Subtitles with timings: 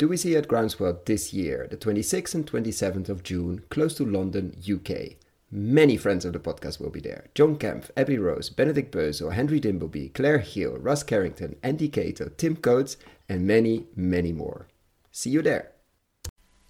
[0.00, 4.06] do we see at Groundswell this year, the 26th and 27th of June, close to
[4.06, 5.16] London, UK.
[5.50, 7.26] Many friends of the podcast will be there.
[7.34, 12.56] John Kempf, Abby Rose, Benedict Bösel, Henry Dimbleby, Claire Hill, Russ Carrington, Andy Cato, Tim
[12.56, 12.96] Coates,
[13.28, 14.68] and many, many more.
[15.12, 15.70] See you there.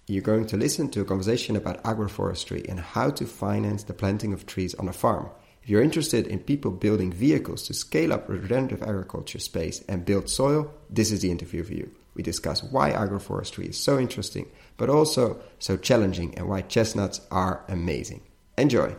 [0.07, 4.33] You're going to listen to a conversation about agroforestry and how to finance the planting
[4.33, 5.29] of trees on a farm.
[5.63, 10.27] If you're interested in people building vehicles to scale up regenerative agriculture space and build
[10.27, 11.91] soil, this is the interview for you.
[12.13, 17.63] We discuss why agroforestry is so interesting, but also so challenging and why chestnuts are
[17.69, 18.21] amazing.
[18.57, 18.95] Enjoy!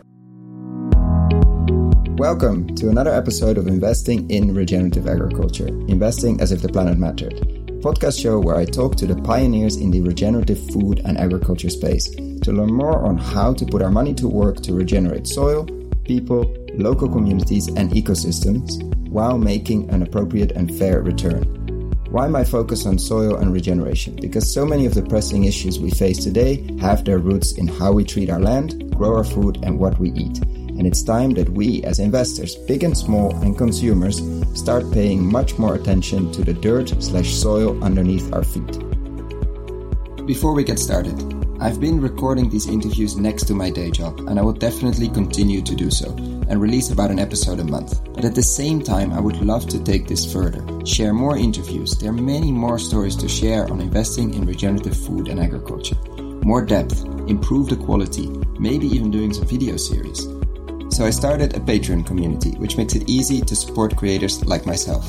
[2.17, 7.33] Welcome to another episode of Investing in Regenerative Agriculture, investing as if the planet mattered.
[7.83, 12.09] Podcast show where I talk to the pioneers in the regenerative food and agriculture space
[12.09, 15.65] to learn more on how to put our money to work to regenerate soil,
[16.03, 21.62] people, local communities, and ecosystems while making an appropriate and fair return.
[22.13, 24.17] Why my focus on soil and regeneration?
[24.17, 27.91] Because so many of the pressing issues we face today have their roots in how
[27.91, 30.37] we treat our land, grow our food, and what we eat.
[30.43, 34.21] And it's time that we, as investors, big and small, and consumers,
[34.53, 38.77] start paying much more attention to the dirt slash soil underneath our feet.
[40.27, 41.17] Before we get started,
[41.63, 45.61] I've been recording these interviews next to my day job, and I will definitely continue
[45.61, 46.09] to do so
[46.49, 48.03] and release about an episode a month.
[48.13, 51.97] But at the same time, I would love to take this further, share more interviews.
[51.97, 55.95] There are many more stories to share on investing in regenerative food and agriculture.
[56.43, 58.27] More depth, improve the quality,
[58.59, 60.27] maybe even doing some video series.
[60.93, 65.03] So I started a Patreon community, which makes it easy to support creators like myself.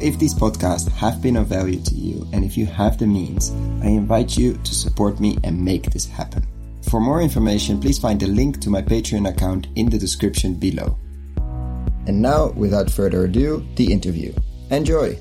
[0.00, 3.52] If these podcasts have been of value to you and if you have the means,
[3.80, 6.44] I invite you to support me and make this happen.
[6.90, 10.98] For more information, please find the link to my Patreon account in the description below.
[12.08, 14.34] And now, without further ado, the interview.
[14.72, 15.16] Enjoy!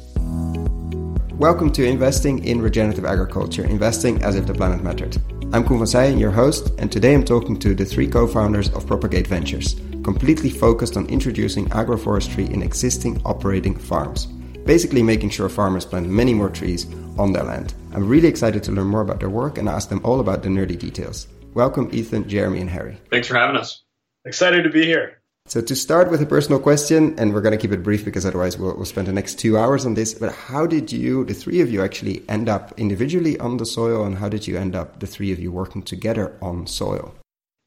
[1.36, 5.16] Welcome to Investing in Regenerative Agriculture, investing as if the planet mattered.
[5.54, 8.88] I'm Koen van Seijen, your host, and today I'm talking to the three co-founders of
[8.88, 9.76] Propagate Ventures,
[10.10, 14.28] completely focused on introducing agroforestry in existing operating farms
[14.68, 16.86] basically making sure farmers plant many more trees
[17.18, 17.74] on their land.
[17.94, 20.50] I'm really excited to learn more about their work and ask them all about the
[20.50, 21.28] nerdy details.
[21.54, 22.98] Welcome, Ethan, Jeremy, and Harry.
[23.10, 23.82] Thanks for having us.
[24.26, 25.22] Excited to be here.
[25.48, 28.26] So, to start with a personal question, and we're going to keep it brief because
[28.26, 30.14] otherwise we'll, we'll spend the next two hours on this.
[30.14, 34.04] But how did you, the three of you, actually end up individually on the soil,
[34.04, 37.16] and how did you end up, the three of you, working together on soil?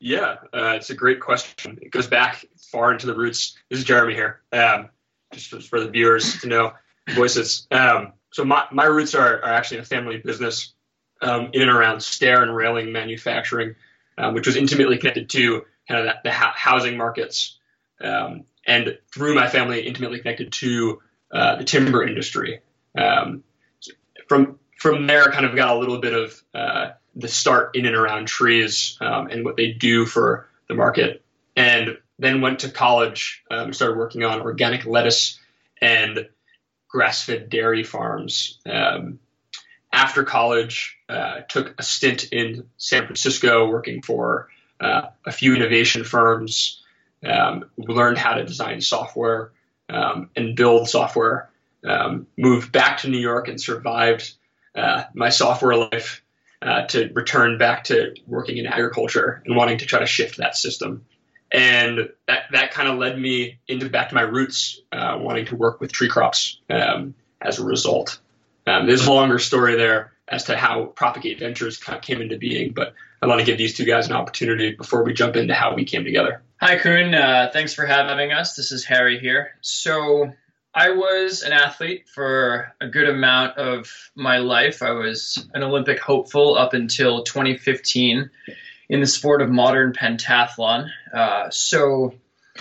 [0.00, 1.78] Yeah, uh, it's a great question.
[1.82, 3.56] It goes back far into the roots.
[3.68, 4.88] This is Jeremy here, um,
[5.32, 6.72] just for the viewers to know
[7.14, 7.66] voices.
[7.70, 10.72] Um, so my, my roots are, are actually in a family business
[11.20, 13.74] um, in and around stair and railing manufacturing,
[14.16, 17.58] um, which was intimately connected to kind of the, the housing markets,
[18.00, 22.60] um, and through my family, intimately connected to uh, the timber industry.
[22.96, 23.44] Um,
[24.28, 27.86] from from there, I kind of got a little bit of uh, the start in
[27.86, 31.22] and around trees um, and what they do for the market,
[31.56, 35.38] and then went to college, um, started working on organic lettuce
[35.80, 36.28] and
[36.88, 38.58] grass-fed dairy farms.
[38.66, 39.18] Um,
[39.92, 44.48] after college, uh, took a stint in San Francisco working for
[44.80, 46.82] uh, a few innovation firms.
[47.24, 49.52] Um, learned how to design software
[49.90, 51.50] um, and build software.
[51.84, 54.32] Um, moved back to New York and survived
[54.74, 56.22] uh, my software life
[56.62, 60.56] uh, to return back to working in agriculture and wanting to try to shift that
[60.56, 61.04] system
[61.52, 65.56] and that that kind of led me into back to my roots, uh, wanting to
[65.56, 68.20] work with tree crops um, as a result.
[68.66, 72.38] Um, there's a longer story there as to how Propagate Ventures kind of came into
[72.38, 75.54] being, but I want to give these two guys an opportunity before we jump into
[75.54, 76.42] how we came together.
[76.60, 77.14] Hi, Koen.
[77.14, 78.54] Uh, thanks for having us.
[78.54, 79.52] This is Harry here.
[79.60, 80.32] So
[80.74, 84.82] I was an athlete for a good amount of my life.
[84.82, 88.30] I was an Olympic hopeful up until 2015
[88.88, 90.88] in the sport of modern pentathlon.
[91.12, 92.14] Uh, so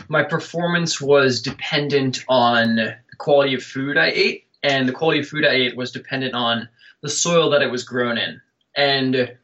[0.08, 5.28] my performance was dependent on the quality of food I ate, and the quality of
[5.28, 6.68] food I ate was dependent on
[7.02, 8.42] the soil that it was grown in.
[8.76, 9.38] And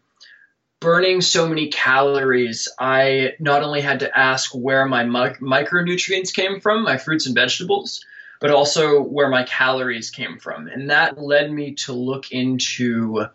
[0.79, 6.59] burning so many calories, I not only had to ask where my mic- micronutrients came
[6.61, 8.03] from, my fruits and vegetables,
[8.39, 10.67] but also where my calories came from.
[10.67, 13.25] And that led me to look into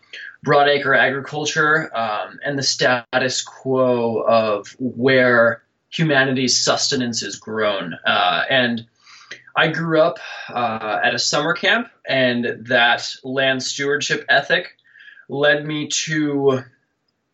[0.44, 7.94] broadacre agriculture um, and the status quo of where humanity's sustenance is grown.
[8.06, 8.86] Uh, and
[9.56, 10.18] I grew up
[10.48, 14.76] uh, at a summer camp, and that land stewardship ethic
[15.28, 16.62] led me to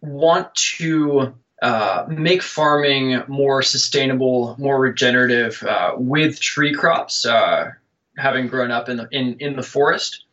[0.00, 7.24] want to uh, make farming more sustainable, more regenerative uh, with tree crops.
[7.24, 7.72] Uh,
[8.16, 10.24] having grown up in the in, in the forest,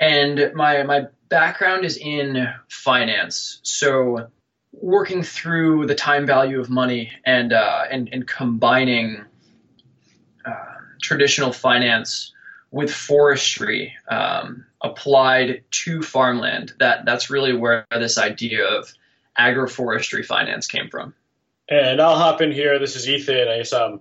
[0.00, 4.28] and my my background is in finance, so
[4.72, 9.24] working through the time value of money and uh, and, and combining
[10.44, 12.32] uh, traditional finance
[12.70, 16.72] with forestry um, applied to farmland.
[16.78, 18.92] That that's really where this idea of
[19.38, 21.14] agroforestry finance came from.
[21.68, 22.78] And I'll hop in here.
[22.78, 23.48] This is Ethan.
[23.48, 24.00] I guess um,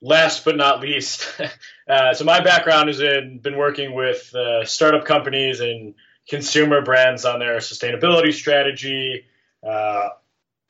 [0.00, 1.40] last but not least,
[1.88, 5.94] uh, so my background is in been working with uh, startup companies and
[6.28, 9.24] consumer brands on their sustainability strategy,
[9.66, 10.10] uh,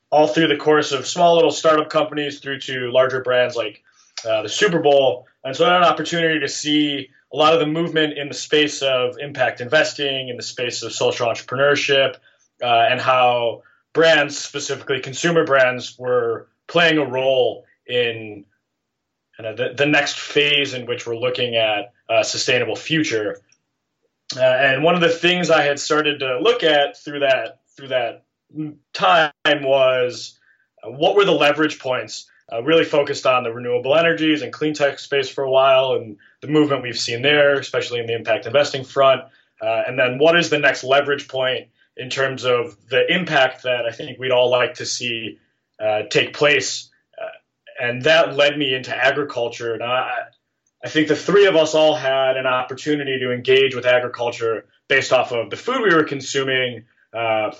[0.09, 3.83] all through the course of small little startup companies through to larger brands like
[4.25, 5.27] uh, the Super Bowl.
[5.43, 8.33] And so I had an opportunity to see a lot of the movement in the
[8.33, 12.15] space of impact investing, in the space of social entrepreneurship,
[12.61, 13.63] uh, and how
[13.93, 18.45] brands, specifically consumer brands, were playing a role in
[19.35, 23.41] kind of the, the next phase in which we're looking at a sustainable future.
[24.35, 27.87] Uh, and one of the things I had started to look at through that through
[27.89, 28.25] that
[28.93, 29.31] time
[29.63, 30.37] was
[30.83, 32.29] uh, what were the leverage points.
[32.51, 36.17] Uh, really focused on the renewable energies and clean tech space for a while, and
[36.41, 39.21] the movement we've seen there, especially in the impact investing front.
[39.61, 43.85] Uh, and then, what is the next leverage point in terms of the impact that
[43.85, 45.39] I think we'd all like to see
[45.79, 46.89] uh, take place?
[47.21, 49.73] Uh, and that led me into agriculture.
[49.73, 50.11] And I,
[50.83, 55.13] I think the three of us all had an opportunity to engage with agriculture based
[55.13, 57.51] off of the food we were consuming uh,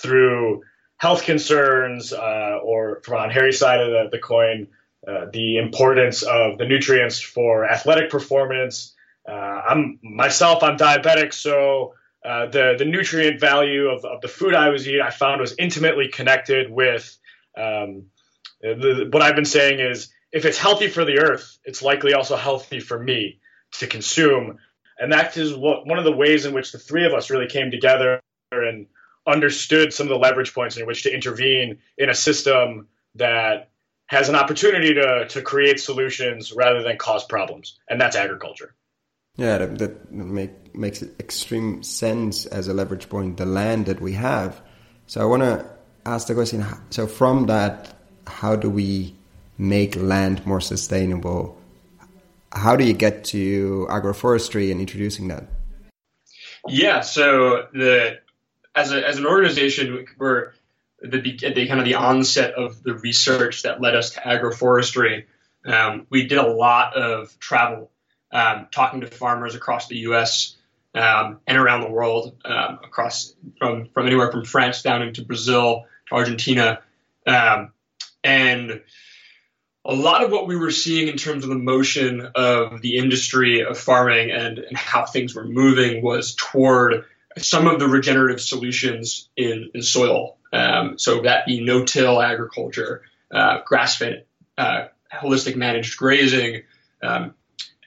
[0.00, 0.62] through
[0.96, 4.68] health concerns, uh, or from on Harry's side of the, the coin,
[5.06, 8.94] uh, the importance of the nutrients for athletic performance.
[9.28, 11.94] Uh, I'm myself, I'm diabetic, so
[12.24, 15.54] uh, the the nutrient value of, of the food I was eating, I found was
[15.58, 17.18] intimately connected with
[17.56, 18.06] um,
[18.60, 22.36] the, what I've been saying is if it's healthy for the earth, it's likely also
[22.36, 23.40] healthy for me
[23.72, 24.58] to consume.
[24.98, 27.46] And that is what one of the ways in which the three of us really
[27.46, 28.20] came together
[28.52, 28.86] and
[29.26, 33.70] understood some of the leverage points in which to intervene in a system that
[34.06, 37.78] has an opportunity to, to create solutions rather than cause problems.
[37.88, 38.74] And that's agriculture.
[39.36, 44.12] Yeah, that, that make, makes extreme sense as a leverage point, the land that we
[44.12, 44.60] have.
[45.06, 45.66] So I want to
[46.06, 47.94] ask the question so, from that,
[48.26, 49.16] how do we
[49.58, 51.60] make land more sustainable.
[52.52, 55.44] How do you get to agroforestry and introducing that?
[56.66, 58.20] Yeah, so the
[58.74, 60.52] as a, as an organization, we're
[61.00, 65.24] the, the kind of the onset of the research that led us to agroforestry.
[65.64, 67.90] Um, we did a lot of travel,
[68.34, 70.56] um, talking to farmers across the U.S.
[70.94, 75.86] Um, and around the world, um, across from from anywhere from France down into Brazil
[76.12, 76.80] Argentina,
[77.26, 77.72] um,
[78.22, 78.82] and
[79.86, 83.60] a lot of what we were seeing in terms of the motion of the industry
[83.60, 87.04] of farming and, and how things were moving was toward
[87.36, 90.36] some of the regenerative solutions in, in soil.
[90.52, 93.02] Um, so that be no-till agriculture,
[93.32, 94.24] uh, grass-fed,
[94.56, 96.62] uh, holistic managed grazing,
[97.02, 97.34] um,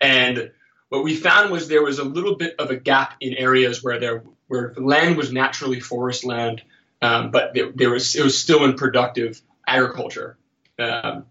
[0.02, 0.52] and
[0.90, 4.00] what we found was there was a little bit of a gap in areas where
[4.00, 6.64] there where land was naturally forest land,
[7.02, 10.38] um, but there, there, was it was still in productive agriculture.
[10.80, 11.26] Um,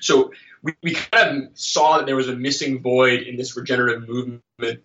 [0.00, 0.32] so
[0.62, 4.42] we, we kind of saw that there was a missing void in this regenerative movement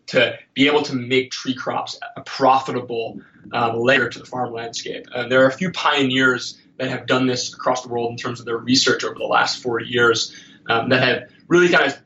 [0.07, 3.19] to be able to make tree crops a profitable
[3.51, 5.07] um, layer to the farm landscape.
[5.13, 8.39] And there are a few pioneers that have done this across the world in terms
[8.39, 10.33] of their research over the last 40 years
[10.69, 12.01] um, that have really kind of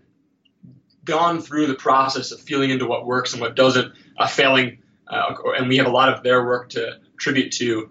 [1.05, 5.35] gone through the process of feeling into what works and what doesn't, uh, failing, uh,
[5.57, 7.89] and we have a lot of their work to attribute to.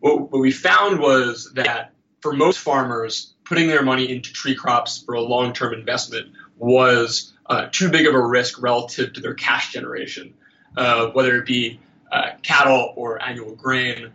[0.00, 5.02] What, what we found was that for most farmers, putting their money into tree crops
[5.04, 9.34] for a long term investment was uh, too big of a risk relative to their
[9.34, 10.34] cash generation,
[10.76, 14.12] uh, whether it be uh, cattle or annual grain.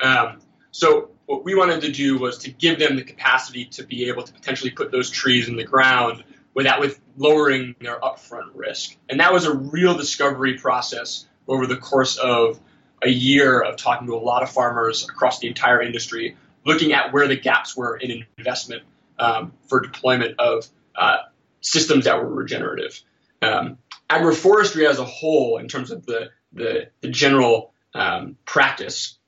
[0.00, 4.08] Um, so, what we wanted to do was to give them the capacity to be
[4.08, 6.24] able to potentially put those trees in the ground
[6.60, 8.94] without with lowering their upfront risk.
[9.08, 12.60] And that was a real discovery process over the course of
[13.02, 16.36] a year of talking to a lot of farmers across the entire industry
[16.66, 18.82] looking at where the gaps were in investment
[19.18, 21.16] um, for deployment of uh,
[21.62, 23.00] systems that were regenerative.
[23.40, 23.78] Um,
[24.10, 29.18] agroforestry as a whole, in terms of the, the, the general um, practice,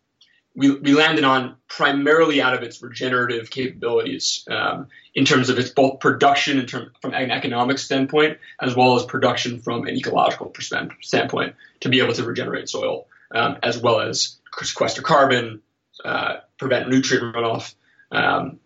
[0.54, 5.70] we, we, landed on primarily out of its regenerative capabilities um, in terms of its
[5.70, 10.52] both production in term, from an economic standpoint as well as production from an ecological
[11.00, 15.62] standpoint to be able to regenerate soil um, as well as sequester carbon,
[16.04, 17.74] uh, prevent nutrient runoff,
[18.10, 18.58] um,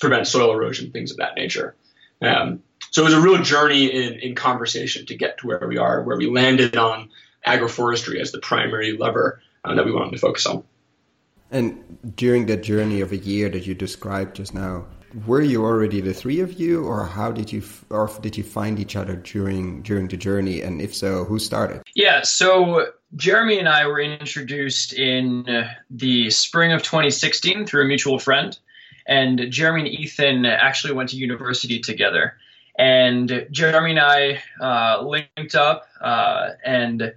[0.00, 1.74] prevent soil erosion, things of that nature.
[2.20, 5.78] Um, so it was a real journey in, in conversation to get to where we
[5.78, 7.10] are, where we landed on
[7.46, 10.64] agroforestry as the primary lever um, that we wanted to focus on.
[11.50, 14.86] And during that journey of a year that you described just now,
[15.26, 18.78] were you already the three of you, or how did you, or did you find
[18.78, 20.62] each other during during the journey?
[20.62, 21.82] And if so, who started?
[21.96, 28.20] Yeah, so Jeremy and I were introduced in the spring of 2016 through a mutual
[28.20, 28.56] friend,
[29.06, 32.36] and Jeremy and Ethan actually went to university together.
[32.78, 37.14] And Jeremy and I uh, linked up, uh, and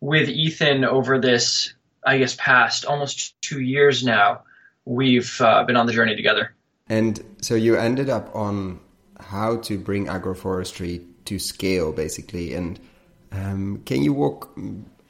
[0.00, 1.72] with Ethan over this,
[2.04, 4.42] I guess, past almost two years now,
[4.84, 6.54] we've uh, been on the journey together.
[6.88, 8.80] And so you ended up on
[9.18, 12.54] how to bring agroforestry to scale, basically.
[12.54, 12.80] And
[13.32, 14.50] um, can you walk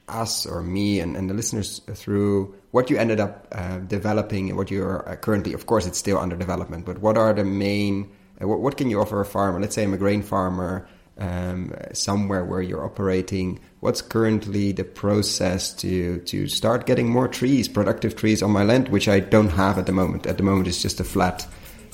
[0.09, 4.59] us or me and, and, the listeners through what you ended up uh, developing and
[4.59, 8.11] what you're uh, currently, of course, it's still under development, but what are the main,
[8.43, 9.61] uh, what, what, can you offer a farmer?
[9.61, 13.61] Let's say I'm a grain farmer um, somewhere where you're operating.
[13.81, 18.91] What's currently the process to, to start getting more trees, productive trees on my land,
[18.91, 20.27] which I don't have at the moment?
[20.27, 21.47] At the moment, it's just a flat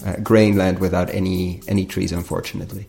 [0.05, 2.89] uh, grain land without any any trees, unfortunately.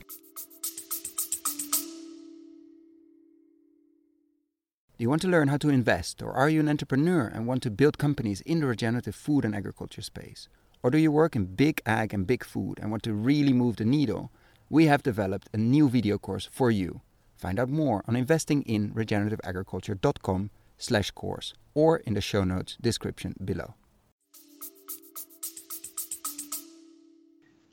[4.97, 7.61] Do you want to learn how to invest, or are you an entrepreneur and want
[7.63, 10.49] to build companies in the regenerative food and agriculture space?
[10.81, 13.75] Or do you work in big ag and big food and want to really move
[13.75, 14.31] the needle?
[14.71, 17.01] We have developed a new video course for you.
[17.37, 23.75] Find out more on investinginregenerativeagriculture.com slash course or in the show notes description below.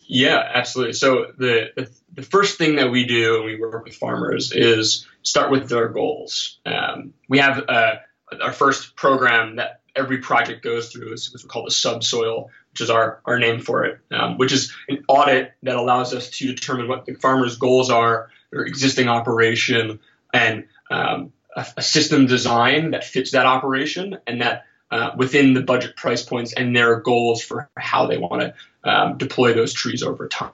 [0.06, 0.92] Yeah, absolutely.
[0.92, 5.50] So the, the, first thing that we do when we work with farmers is start
[5.50, 6.61] with their goals.
[6.66, 7.94] Um, we have uh,
[8.42, 12.90] our first program that every project goes through is what's called the subsoil, which is
[12.90, 16.88] our, our name for it, um, which is an audit that allows us to determine
[16.88, 18.30] what the farmer's goals are,
[18.62, 20.00] existing operation,
[20.32, 25.62] and um, a, a, system design that fits that operation and that uh, within the
[25.62, 30.02] budget price points and their goals for how they want to um, deploy those trees
[30.02, 30.52] over time.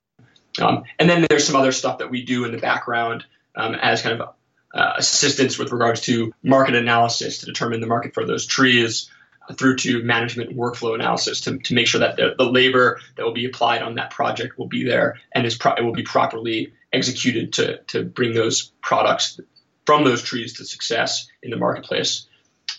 [0.61, 4.03] Um, and then there's some other stuff that we do in the background um, as
[4.03, 4.35] kind of
[4.75, 9.11] uh, assistance with regards to market analysis to determine the market for those trees
[9.49, 13.25] uh, through to management workflow analysis to, to make sure that the, the, labor that
[13.25, 16.73] will be applied on that project will be there and is pro- will be properly
[16.93, 19.41] executed to, to bring those products
[19.87, 22.27] from those trees to success in the marketplace.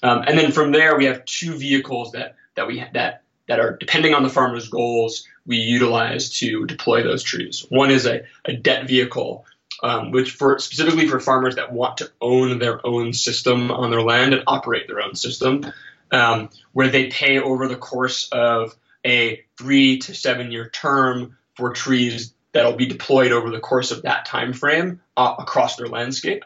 [0.03, 3.77] Um, and then from there, we have two vehicles that that we that that are
[3.77, 7.65] depending on the farmer's goals we utilize to deploy those trees.
[7.69, 9.45] One is a, a debt vehicle,
[9.83, 14.01] um, which for specifically for farmers that want to own their own system on their
[14.01, 15.65] land and operate their own system,
[16.11, 18.75] um, where they pay over the course of
[19.05, 24.03] a three to seven year term for trees that'll be deployed over the course of
[24.03, 26.43] that time frame uh, across their landscape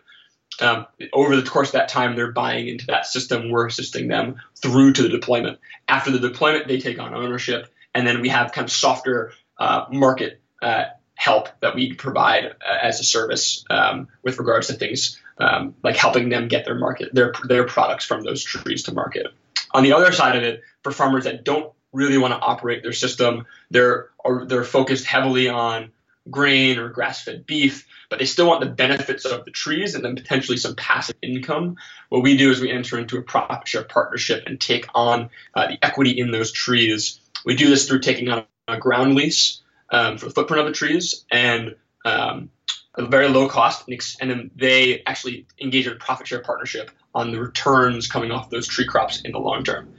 [0.62, 3.50] um, over the course of that time, they're buying into that system.
[3.50, 5.60] We're assisting them through to the deployment.
[5.88, 9.86] After the deployment, they take on ownership, and then we have kind of softer uh,
[9.92, 10.86] market uh,
[11.16, 15.98] help that we provide uh, as a service um, with regards to things um, like
[15.98, 19.28] helping them get their market their their products from those trees to market.
[19.72, 22.94] On the other side of it, for farmers that don't really want to operate their
[22.94, 24.10] system, they're
[24.48, 25.92] they're focused heavily on
[26.30, 30.16] grain or grass-fed beef but they still want the benefits of the trees and then
[30.16, 31.78] potentially some passive income.
[32.10, 35.68] What we do is we enter into a profit share partnership and take on uh,
[35.68, 37.20] the equity in those trees.
[37.46, 40.74] We do this through taking on a ground lease um, for the footprint of the
[40.74, 42.50] trees and um,
[42.96, 43.90] a very low cost,
[44.22, 48.50] and then they actually engage in a profit share partnership on the returns coming off
[48.50, 49.94] those tree crops in the long term.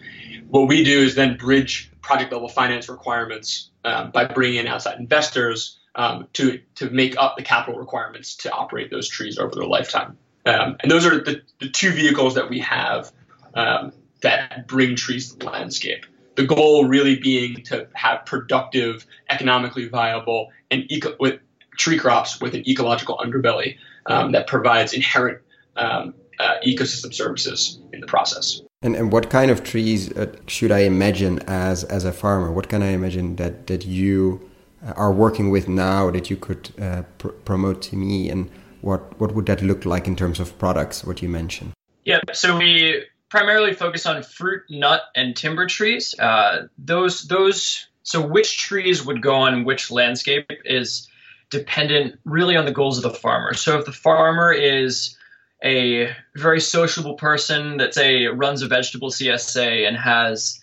[0.49, 4.99] What we do is then bridge project level finance requirements um, by bringing in outside
[4.99, 9.65] investors um, to to make up the capital requirements to operate those trees over their
[9.67, 10.17] lifetime.
[10.45, 13.11] Um, and those are the, the two vehicles that we have
[13.55, 16.07] um, that bring trees to the landscape.
[16.37, 21.41] The goal really being to have productive, economically viable, and eco- with
[21.77, 25.41] tree crops with an ecological underbelly um, that provides inherent
[25.77, 28.61] um, uh, ecosystem services in the process.
[28.87, 32.53] And, and what kind of trees uh, should I imagine as as a farmer?
[32.53, 34.49] What can I imagine that that you
[34.87, 38.49] uh, are working with now that you could uh, pr promote to me, and
[38.83, 41.05] what what would that look like in terms of products?
[41.05, 41.73] What you mentioned?
[42.05, 46.15] Yeah, so we primarily focus on fruit, nut, and timber trees.
[46.17, 51.09] Uh, those those so which trees would go on which landscape is
[51.51, 53.53] dependent really on the goals of the farmer.
[53.55, 55.17] So if the farmer is
[55.65, 60.63] a very sociable person that say runs a vegetable CSA and has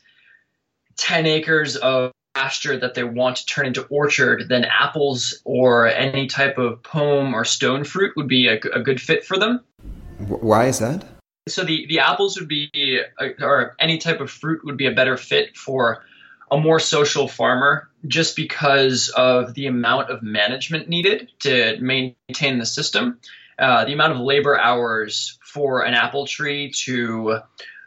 [0.97, 6.27] 10 acres of pasture that they want to turn into orchard, then apples or any
[6.27, 9.63] type of pome or stone fruit would be a, a good fit for them.
[10.17, 11.05] Why is that?
[11.47, 14.91] So the, the apples would be, uh, or any type of fruit would be a
[14.91, 16.03] better fit for
[16.49, 22.65] a more social farmer just because of the amount of management needed to maintain the
[22.65, 23.19] system.
[23.63, 27.39] Uh, the amount of labor hours for an apple tree to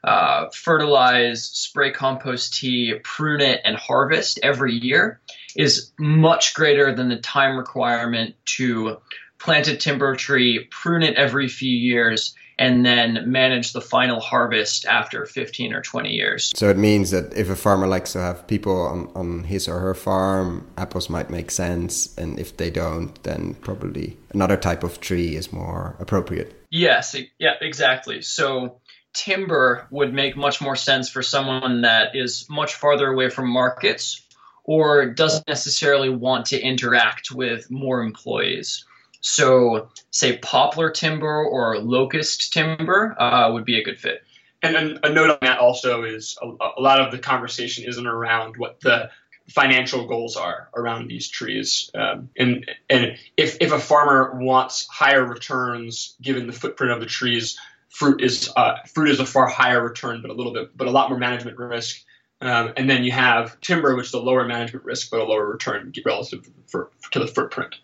[0.03, 5.21] uh, fertilize, spray compost tea, prune it, and harvest every year
[5.55, 8.97] is much greater than the time requirement to
[9.39, 14.87] plant a timber tree, prune it every few years, and then manage the final harvest
[14.87, 16.53] after 15 or 20 years.
[16.55, 19.79] So it means that if a farmer likes to have people on, on his or
[19.81, 22.17] her farm, apples might make sense.
[22.17, 26.65] And if they don't, then probably another type of tree is more appropriate.
[26.71, 28.23] Yes, yeah, exactly.
[28.23, 28.81] So
[29.13, 34.23] timber would make much more sense for someone that is much farther away from markets
[34.65, 38.85] or doesn't necessarily want to interact with more employees.
[39.29, 44.23] So, say poplar timber or locust timber uh, would be a good fit.
[44.63, 48.57] And a, note on that also is a, a, lot of the conversation isn't around
[48.57, 49.11] what the
[49.49, 51.91] financial goals are around these trees.
[51.93, 57.07] Um, and and if, if a farmer wants higher returns given the footprint of the
[57.07, 60.87] trees, fruit is uh, fruit is a far higher return, but a little bit, but
[60.87, 62.01] a lot more management risk.
[62.41, 65.51] Um, and then you have timber, which is a lower management risk but a lower
[65.51, 67.75] return relative for, to the footprint.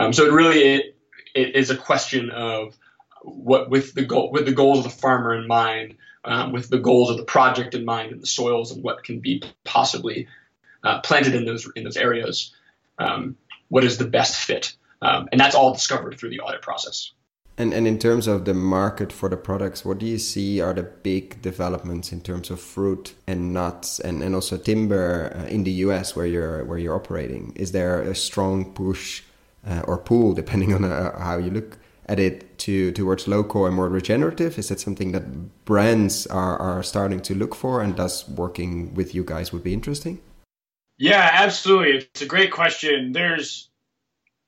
[0.00, 0.96] Um, so it really it,
[1.34, 2.76] it is a question of
[3.22, 6.78] what with the goal with the goals of the farmer in mind, um, with the
[6.78, 10.26] goals of the project in mind, and the soils and what can be possibly
[10.84, 12.54] uh, planted in those in those areas.
[12.98, 13.36] Um,
[13.68, 17.12] what is the best fit, um, and that's all discovered through the audit process.
[17.58, 20.72] And and in terms of the market for the products, what do you see are
[20.72, 25.64] the big developments in terms of fruit and nuts and, and also timber uh, in
[25.64, 27.52] the US where you're where you're operating?
[27.56, 29.24] Is there a strong push
[29.66, 33.74] uh, or pool, depending on uh, how you look at it, to towards local and
[33.74, 34.58] more regenerative?
[34.58, 39.14] Is that something that brands are are starting to look for, and thus working with
[39.14, 40.20] you guys would be interesting?
[40.98, 41.96] Yeah, absolutely.
[41.96, 43.12] It's a great question.
[43.12, 43.70] There's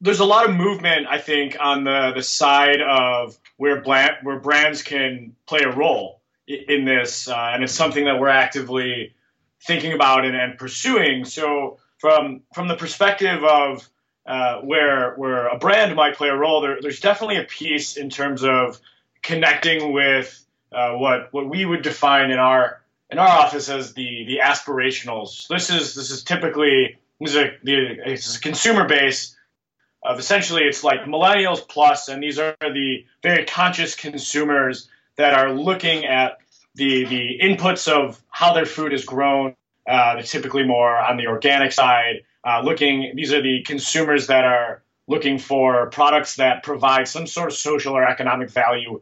[0.03, 4.39] there's a lot of movement, I think, on the the side of where bland, where
[4.39, 9.15] brands can play a role in this, uh, and it's something that we're actively
[9.65, 11.25] thinking about and, and pursuing.
[11.25, 13.89] So, from from the perspective of
[14.27, 18.11] uh, where where a brand might play a role, there, there's definitely a piece in
[18.11, 18.81] terms of
[19.23, 22.81] connecting with uh, what what we would define in our
[23.11, 25.49] in our office as the the aspirationals.
[25.49, 29.37] This is this is typically this is a, the, it's a consumer base
[30.05, 35.53] of essentially it's like millennials plus, and these are the very conscious consumers that are
[35.53, 36.39] looking at
[36.75, 39.57] the the inputs of how their food is grown.
[39.85, 42.23] Uh, typically more on the organic side.
[42.45, 47.49] Uh, looking, these are the consumers that are looking for products that provide some sort
[47.49, 49.01] of social or economic value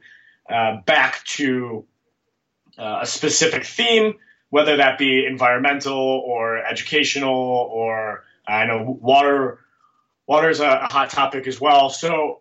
[0.48, 1.84] uh, back to
[2.78, 4.14] uh, a specific theme,
[4.48, 9.60] whether that be environmental or educational or I know water
[10.26, 11.90] water is a, a hot topic as well.
[11.90, 12.40] So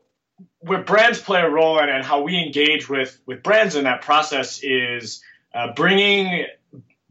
[0.59, 4.01] where brands play a role in and how we engage with with brands in that
[4.01, 5.21] process is
[5.53, 6.45] uh, bringing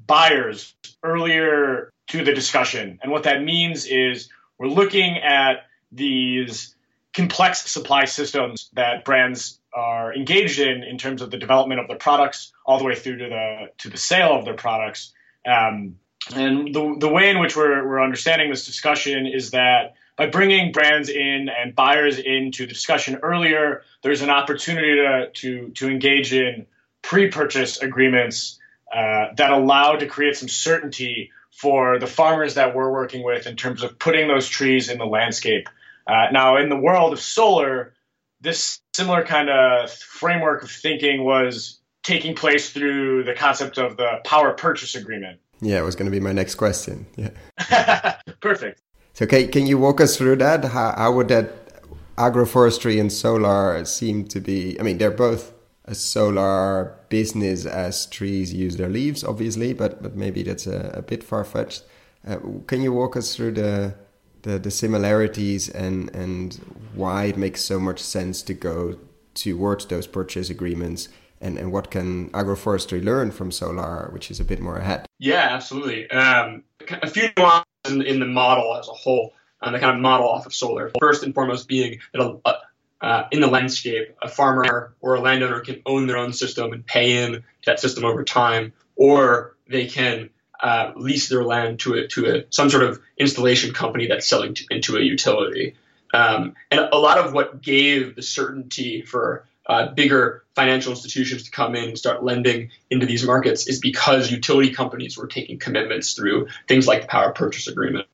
[0.06, 2.98] buyers earlier to the discussion.
[3.02, 6.74] And what that means is we're looking at these
[7.14, 11.98] complex supply systems that brands are engaged in in terms of the development of their
[11.98, 15.12] products all the way through to the to the sale of their products.
[15.46, 15.96] Um,
[16.34, 20.72] and the, the way in which we're, we're understanding this discussion is that by bringing
[20.72, 26.32] brands in and buyers into the discussion earlier, there's an opportunity to, to, to engage
[26.32, 26.66] in
[27.02, 28.58] pre-purchase agreements
[28.92, 33.56] uh, that allow to create some certainty for the farmers that we're working with in
[33.56, 35.68] terms of putting those trees in the landscape.
[36.06, 37.94] Uh, now, in the world of solar,
[38.40, 44.20] this similar kind of framework of thinking was taking place through the concept of the
[44.24, 45.40] power purchase agreement.
[45.60, 47.06] Yeah, it was going to be my next question.
[47.16, 48.16] Yeah.
[48.40, 48.80] Perfect.
[49.14, 50.64] So can, can you walk us through that?
[50.64, 51.82] How, how would that
[52.14, 54.78] agroforestry and solar seem to be?
[54.78, 55.52] I mean, they're both
[55.88, 61.02] a solar business as trees use their leaves, obviously, but, but maybe that's a, a
[61.02, 61.82] bit far fetched.
[62.26, 63.94] Uh, can you walk us through the,
[64.42, 66.54] the, the similarities and, and
[66.94, 68.98] why it makes so much sense to go
[69.34, 71.08] towards those purchase agreements?
[71.40, 75.06] And, and what can agroforestry learn from solar, which is a bit more ahead?
[75.18, 76.10] Yeah, absolutely.
[76.10, 80.02] Um, a few nuances in, in the model as a whole, and the kind of
[80.02, 80.90] model off of solar.
[81.00, 82.54] First and foremost, being that a,
[83.00, 86.84] uh, in the landscape, a farmer or a landowner can own their own system and
[86.84, 90.30] pay in that system over time, or they can
[90.60, 94.54] uh, lease their land to a, to a some sort of installation company that's selling
[94.54, 95.76] to, into a utility.
[96.12, 101.50] Um, and a lot of what gave the certainty for uh, bigger financial institutions to
[101.50, 106.14] come in and start lending into these markets is because utility companies were taking commitments
[106.14, 108.06] through things like the power purchase agreement.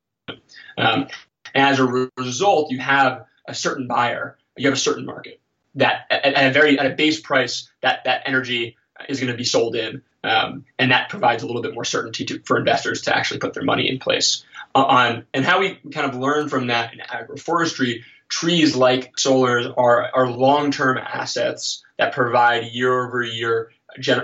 [0.77, 1.07] Um,
[1.55, 5.40] and as a re- result, you have a certain buyer, you have a certain market
[5.75, 8.77] that at, at a very at a base price that that energy
[9.09, 12.25] is going to be sold in, um, and that provides a little bit more certainty
[12.25, 14.45] to, for investors to actually put their money in place.
[14.75, 19.73] Uh, on and how we kind of learn from that in agroforestry, trees like solars
[19.77, 23.73] are are long term assets that provide year over year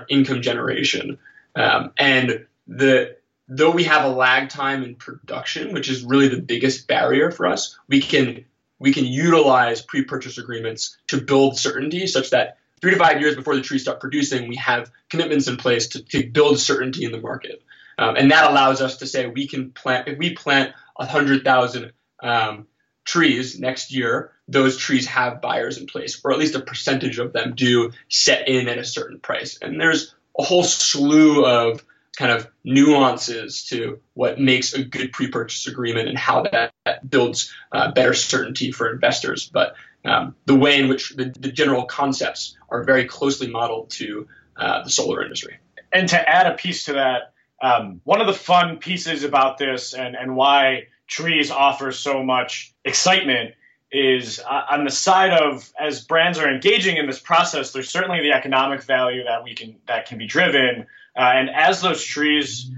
[0.08, 1.18] income generation,
[1.56, 3.16] um, and the
[3.48, 7.46] though we have a lag time in production, which is really the biggest barrier for
[7.46, 8.44] us, we can
[8.80, 13.54] we can utilize pre-purchase agreements to build certainty such that three to five years before
[13.54, 17.20] the trees start producing, we have commitments in place to, to build certainty in the
[17.20, 17.62] market.
[17.98, 22.66] Um, and that allows us to say we can plant, if we plant 100,000 um,
[23.04, 27.32] trees next year, those trees have buyers in place, or at least a percentage of
[27.32, 29.58] them do set in at a certain price.
[29.60, 31.84] And there's a whole slew of
[32.16, 36.72] kind of nuances to what makes a good pre-purchase agreement and how that,
[37.08, 39.48] builds uh, better certainty for investors.
[39.52, 44.26] But um, the way in which the, the, general concepts are very closely modeled to
[44.56, 45.58] uh, the solar industry.
[45.92, 49.94] And to add a piece to that, um, one of the fun pieces about this
[49.94, 53.54] and, and why trees offer so much excitement
[53.92, 58.20] is uh, on the side of as brands are engaging in this process there's certainly
[58.20, 60.86] the economic value that we can that can be driven
[61.20, 62.70] uh, and as those trees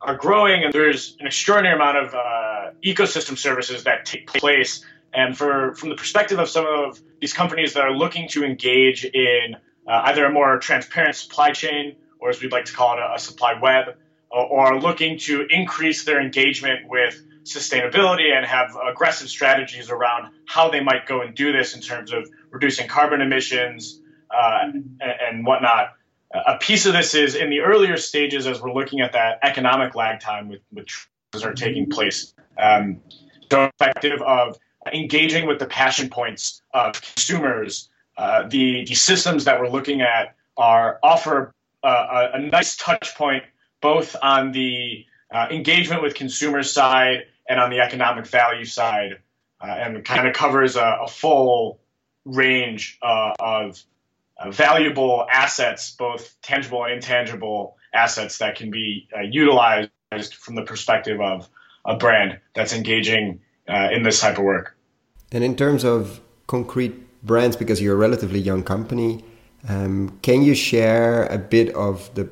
[0.00, 5.36] are growing and there's an extraordinary amount of uh, ecosystem services that take place and
[5.38, 9.56] for from the perspective of some of these companies that are looking to engage in
[9.86, 13.14] uh, either a more transparent supply chain or as we'd like to call it a,
[13.14, 13.96] a supply web
[14.34, 20.80] or, looking to increase their engagement with sustainability and have aggressive strategies around how they
[20.80, 25.92] might go and do this in terms of reducing carbon emissions uh, and, and, whatnot.
[26.34, 29.94] A piece of this is in the earlier stages as we're looking at that economic
[29.94, 31.06] lag time with, which
[31.42, 32.34] are taking place.
[32.58, 33.00] Um,
[33.50, 34.58] the perspective of
[34.92, 40.34] engaging with the passion points of consumers, uh, the, the systems that we're looking at
[40.56, 43.44] are offer uh, a, a nice touch point
[43.80, 49.18] both on the uh, engagement with consumer side and on the economic value side,
[49.60, 51.78] uh, and kind of covers a, a full
[52.24, 53.82] range uh, of
[54.38, 59.90] uh, valuable assets, both tangible and intangible assets that can be uh, utilized
[60.38, 61.48] from the perspective of
[61.84, 64.76] a brand that's engaging uh, in this type of work.
[65.32, 69.24] And in terms of concrete brands, because you're a relatively young company,
[69.68, 72.28] um, can you share a bit of the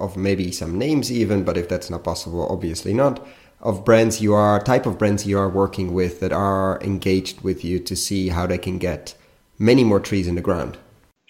[0.00, 3.26] of maybe some names even, but if that's not possible, obviously not,
[3.60, 7.62] of brands you are type of brands you are working with that are engaged with
[7.64, 9.14] you to see how they can get
[9.58, 10.78] many more trees in the ground.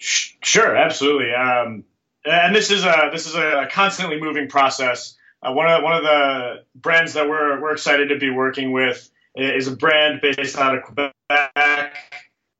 [0.01, 1.31] Sure, absolutely.
[1.33, 1.83] Um,
[2.25, 5.15] and this is a this is a constantly moving process.
[5.43, 9.09] Uh, one of one of the brands that we're we're excited to be working with
[9.35, 11.13] is a brand based out of Quebec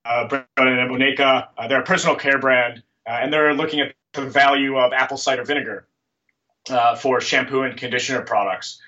[0.06, 1.48] uh, brand in Oneka.
[1.58, 5.18] Uh, they're a personal care brand, uh, and they're looking at the value of apple
[5.18, 5.88] cider vinegar
[6.70, 8.80] uh, for shampoo and conditioner products.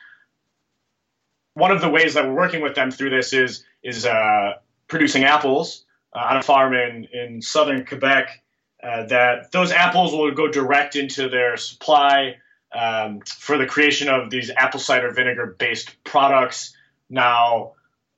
[1.55, 4.53] One of the ways that we're working with them through this is is uh,
[4.87, 5.85] producing apples
[6.15, 8.42] uh, on a farm in in southern Quebec.
[8.84, 12.36] That those apples will go direct into their supply
[12.74, 16.76] um, for the creation of these apple cider vinegar based products.
[17.10, 17.74] Now,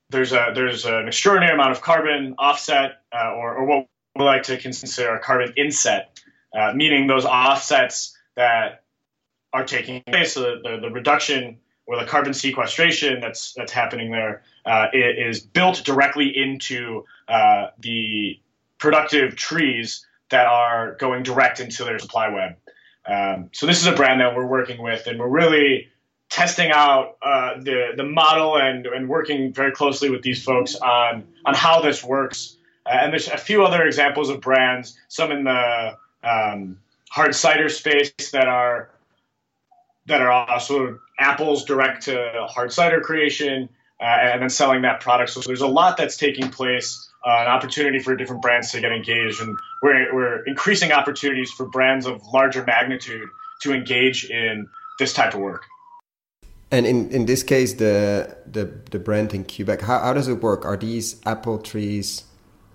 [0.09, 4.43] there's a there's an extraordinary amount of carbon offset, uh, or, or, what we like
[4.43, 6.19] to consider a carbon inset,
[6.57, 8.83] uh, meaning those offsets that
[9.51, 14.11] are taking place, so the, the, the, reduction or the carbon sequestration that's that's happening
[14.11, 18.39] there uh, is built directly into uh, the
[18.77, 22.55] productive trees that are going direct into their supply web.
[23.07, 25.89] Um, so this is a brand that we're working with, and we're really
[26.29, 31.27] testing out uh, the the model and and working very closely with these folks on
[31.45, 32.57] on how this works.
[32.85, 37.69] Uh, and there's a few other examples of brands, some in the um, hard cider
[37.69, 38.89] space that are
[40.07, 45.31] that are also apples direct to hard cider creation uh, and then selling that product.
[45.31, 48.91] So there's a lot that's taking place, uh, an opportunity for different brands to get
[48.91, 53.27] engaged, and we're we're increasing opportunities for brands of larger magnitude
[53.61, 54.67] to engage in
[54.99, 55.63] this type of work.
[56.71, 60.41] And in, in this case, the, the, the brand in Quebec, how, how does it
[60.41, 60.65] work?
[60.65, 62.23] Are these apple trees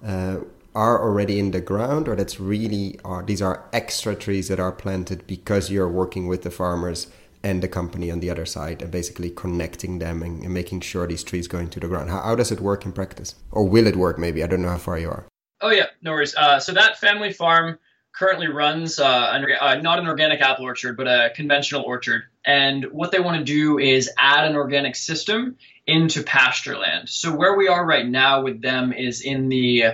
[0.07, 0.39] uh,
[0.75, 4.73] are already in the ground, or that's really are these are extra trees that are
[4.73, 7.09] planted because you're working with the farmers
[7.43, 11.07] and the company on the other side, and basically connecting them and, and making sure
[11.07, 12.11] these trees go into the ground?
[12.11, 14.19] How, how does it work in practice, or will it work?
[14.19, 15.27] Maybe I don't know how far you are.
[15.61, 16.35] Oh yeah, no worries.
[16.35, 17.79] Uh, so that family farm
[18.13, 22.23] currently runs uh, an, uh, not an organic apple orchard, but a conventional orchard.
[22.45, 27.09] And what they want to do is add an organic system into pasture land.
[27.09, 29.85] So where we are right now with them is in the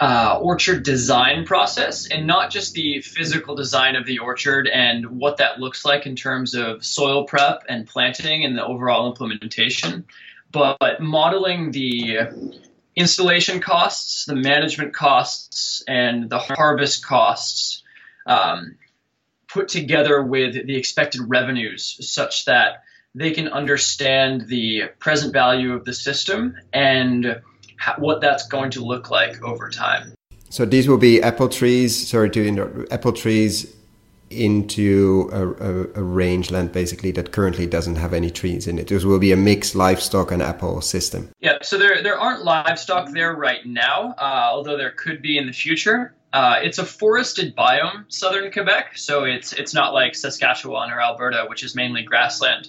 [0.00, 5.36] uh, orchard design process, and not just the physical design of the orchard and what
[5.36, 10.04] that looks like in terms of soil prep and planting and the overall implementation,
[10.50, 12.18] but modeling the
[12.96, 17.82] installation costs, the management costs, and the harvest costs
[18.26, 18.76] um,
[19.48, 22.82] put together with the expected revenues such that
[23.14, 27.40] they can understand the present value of the system and
[27.98, 30.14] what that's going to look like over time.
[30.50, 33.74] So these will be apple trees, sorry to interrupt, apple trees
[34.30, 38.88] into a, a, a, rangeland basically that currently doesn't have any trees in it.
[38.88, 41.30] This will be a mixed livestock and apple system.
[41.40, 45.46] Yeah, so there there aren't livestock there right now, uh, although there could be in
[45.46, 46.14] the future.
[46.32, 51.46] Uh, it's a forested biome, southern Quebec, so it's it's not like Saskatchewan or Alberta,
[51.48, 52.68] which is mainly grassland.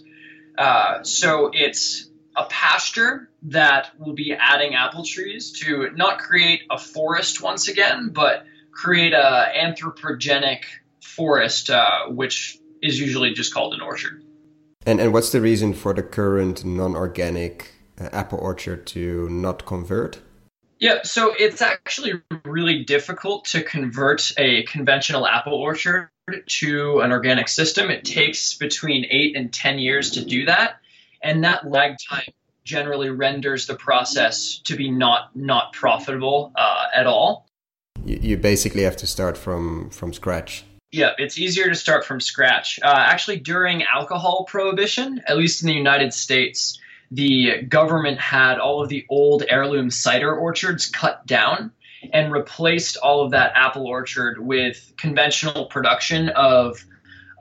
[0.57, 6.77] Uh, so it's a pasture that will be adding apple trees to not create a
[6.77, 10.63] forest once again, but create a anthropogenic
[11.01, 14.23] forest, uh, which is usually just called an orchard.
[14.85, 20.19] And and what's the reason for the current non-organic uh, apple orchard to not convert?
[20.77, 26.09] Yeah, so it's actually really difficult to convert a conventional apple orchard
[26.47, 27.89] to an organic system.
[27.89, 30.81] It takes between eight and 10 years to do that.
[31.25, 32.31] And that lag time
[32.63, 37.47] generally renders the process to be not, not profitable uh, at all.
[38.05, 40.63] You, you basically have to start from, from scratch.
[40.91, 42.79] Yeah, it's easier to start from scratch.
[42.81, 48.81] Uh, actually, during alcohol prohibition, at least in the United States, the government had all
[48.81, 51.71] of the old heirloom cider orchards cut down
[52.13, 56.85] and replaced all of that apple orchard with conventional production of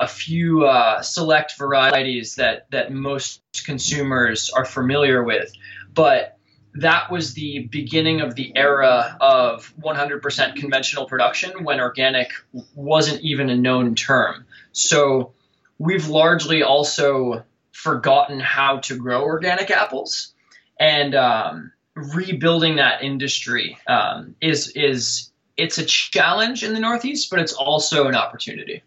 [0.01, 5.53] a few uh, select varieties that that most consumers are familiar with.
[5.93, 6.39] But
[6.75, 12.33] that was the beginning of the era of 100% conventional production when organic
[12.75, 14.45] wasn't even a known term.
[14.73, 15.35] So
[15.79, 20.33] we've largely also forgotten how to grow organic apples,
[20.81, 27.39] and um, rebuilding that industry um, is is it's a challenge in the Northeast, but
[27.39, 28.83] it's also an opportunity.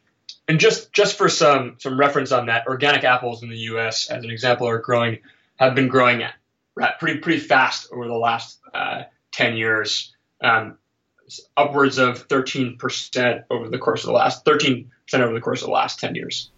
[0.47, 4.09] And just just for some some reference on that, organic apples in the U.S.
[4.09, 5.19] as an example are growing
[5.57, 6.35] have been growing at
[6.99, 10.77] pretty pretty fast over the last uh, ten years, um,
[11.57, 15.61] upwards of thirteen percent over the course of the last thirteen percent over the course
[15.61, 16.49] of the last ten years.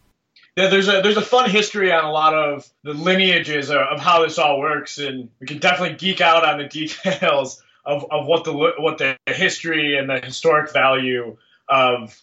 [0.55, 3.99] Yeah, there's a there's a fun history on a lot of the lineages of, of
[3.99, 8.27] how this all works, and we can definitely geek out on the details of, of
[8.27, 12.19] what the what the history and the historic value of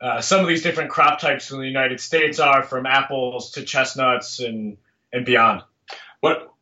[0.00, 3.64] uh, some of these different crop types in the United States are, from apples to
[3.64, 4.78] chestnuts and
[5.12, 5.62] and beyond.
[6.20, 6.52] What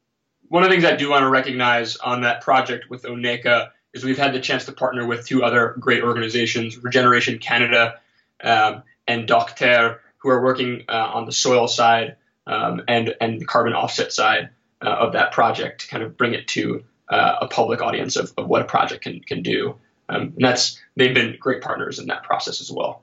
[0.49, 4.05] one of the things I do want to recognize on that project with Oneka is
[4.05, 8.01] we've had the chance to partner with two other great organizations, Regeneration Canada
[8.43, 13.45] um, and Docter, who are working uh, on the soil side um, and and the
[13.45, 14.51] carbon offset side
[14.83, 18.33] uh, of that project to kind of bring it to uh, a public audience of,
[18.37, 19.77] of what a project can can do.
[20.09, 23.03] Um, and that's they've been great partners in that process as well.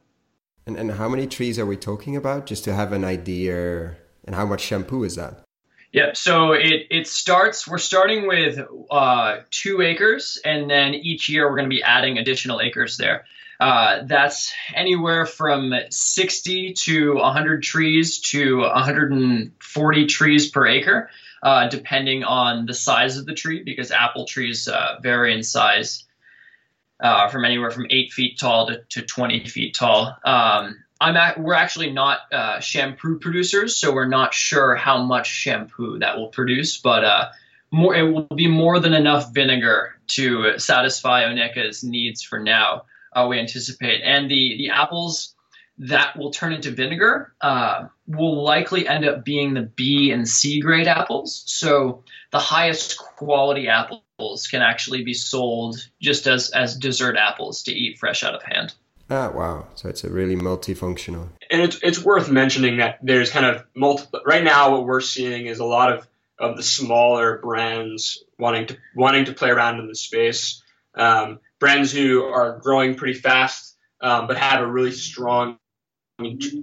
[0.65, 3.95] And and how many trees are we talking about, just to have an idea?
[4.25, 5.45] And how much shampoo is that?
[5.91, 8.59] Yeah, so it, it starts, we're starting with
[8.91, 13.23] uh, two acres, and then each year we're going to be adding additional acres there.
[13.61, 21.09] Uh, that's anywhere from 60 to 100 trees to 140 trees per acre,
[21.41, 26.04] uh, depending on the size of the tree, because apple trees uh, vary in size
[26.99, 30.17] uh, from anywhere from 8 feet tall to, to 20 feet tall.
[30.23, 35.27] Um, I'm at, we're actually not uh, shampoo producers, so we're not sure how much
[35.27, 37.29] shampoo that will produce, but uh,
[37.71, 43.27] more it will be more than enough vinegar to satisfy Oneka's needs for now uh,
[43.27, 44.01] we anticipate.
[44.03, 45.34] And the, the apples
[45.77, 50.61] that will turn into vinegar uh, will likely end up being the B and C
[50.61, 51.43] grade apples.
[51.47, 57.73] So the highest quality apples can actually be sold just as, as dessert apples to
[57.73, 58.73] eat fresh out of hand.
[59.09, 59.67] Ah, wow.
[59.75, 61.27] So it's a really multifunctional.
[61.51, 65.45] And it's, it's worth mentioning that there's kind of multiple, right now what we're seeing
[65.45, 66.07] is a lot of,
[66.39, 70.63] of the smaller brands wanting to, wanting to play around in the space.
[70.95, 75.59] Um, brands who are growing pretty fast, um, but have a really strong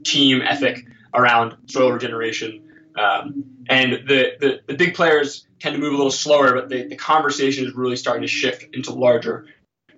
[0.05, 2.69] team ethic around soil regeneration.
[2.97, 6.89] Um, and the, the, the, big players tend to move a little slower, but the,
[6.89, 9.47] the conversation is really starting to shift into larger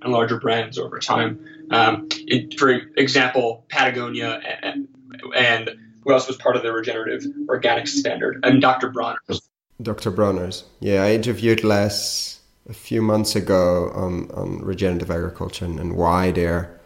[0.01, 1.45] and larger brands over time.
[1.71, 4.89] Um, it, for example, Patagonia and,
[5.35, 5.71] and
[6.05, 8.45] who else was part of the regenerative organic standard?
[8.45, 8.91] And Dr.
[8.91, 9.41] Bronner's.
[9.83, 10.13] Dr.
[10.13, 10.65] Bronner's.
[10.79, 16.31] Yeah, I interviewed Les a few months ago on, on regenerative agriculture and, and why
[16.31, 16.79] they're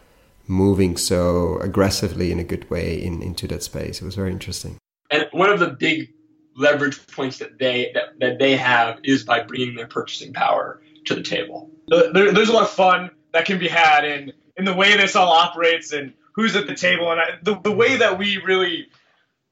[0.49, 4.01] moving so aggressively in a good way in, into that space.
[4.01, 4.77] It was very interesting.
[5.11, 6.11] And one of the big
[6.55, 11.15] leverage points that they that, that they have is by bringing their purchasing power to
[11.15, 11.69] the table.
[11.87, 15.15] There, there's a lot of fun that can be had in in the way this
[15.15, 18.87] all operates and who's at the table and I, the the way that we really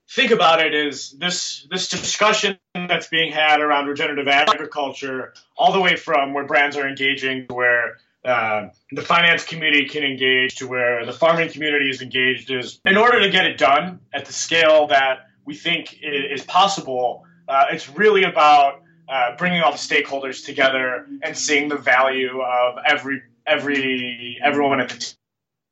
[0.09, 5.81] think about it is this this discussion that's being had around regenerative agriculture, all the
[5.81, 11.05] way from where brands are engaging where uh, the finance community can engage to where
[11.05, 14.87] the farming community is engaged is in order to get it done at the scale
[14.87, 17.23] that we think is possible.
[17.47, 22.75] Uh, it's really about uh, bringing all the stakeholders together and seeing the value of
[22.85, 25.13] every every everyone at the t-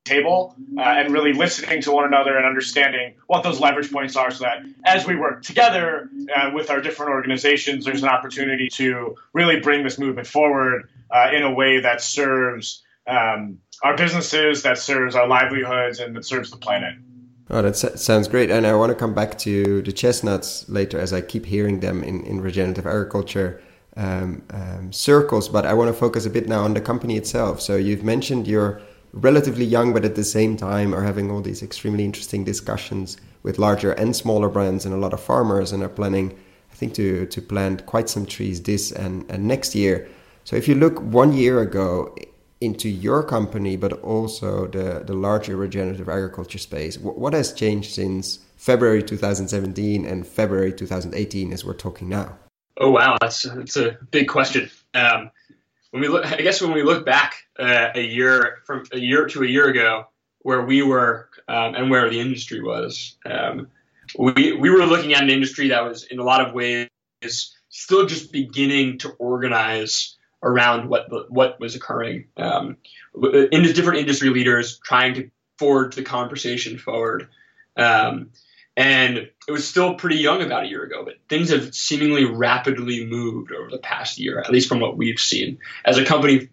[0.06, 4.32] table uh, and really listening to one another and understanding what those leverage points are
[4.32, 9.15] so that as we work together uh, with our different organizations, there's an opportunity to
[9.34, 14.78] really bring this movement forward uh, in a way that serves um, our businesses, that
[14.78, 16.96] serves our livelihoods, and that serves the planet.
[17.50, 18.50] Oh, that sounds great.
[18.50, 22.04] And I want to come back to the chestnuts later as I keep hearing them
[22.04, 23.62] in, in regenerative agriculture
[23.96, 25.48] um, um, circles.
[25.48, 27.62] But I want to focus a bit now on the company itself.
[27.62, 28.82] So you've mentioned you're
[29.13, 33.60] relatively young, but at the same time are having all these extremely interesting discussions with
[33.60, 36.36] larger and smaller brands and a lot of farmers, and are planning,
[36.72, 40.08] I think, to to plant quite some trees this and, and next year.
[40.46, 42.16] So if you look one year ago
[42.62, 48.40] into your company, but also the the larger regenerative agriculture space, what has changed since
[48.56, 52.38] February 2017 and February 2018 as we're talking now?
[52.78, 54.70] Oh wow, that's that's a big question.
[54.94, 55.32] Um,
[55.90, 59.26] when we look, I guess when we look back uh, a year from a year
[59.26, 60.08] to a year ago,
[60.44, 63.68] where we were um, and where the industry was, um,
[64.20, 66.88] we we were looking at an industry that was in a lot of ways
[67.70, 70.14] still just beginning to organize
[70.46, 72.28] around what what was occurring.
[72.38, 72.78] Um,
[73.16, 77.28] in the different industry leaders trying to forge the conversation forward.
[77.76, 78.30] Um,
[78.78, 83.06] and it was still pretty young about a year ago, but things have seemingly rapidly
[83.06, 85.60] moved over the past year, at least from what we've seen.
[85.86, 86.50] As a company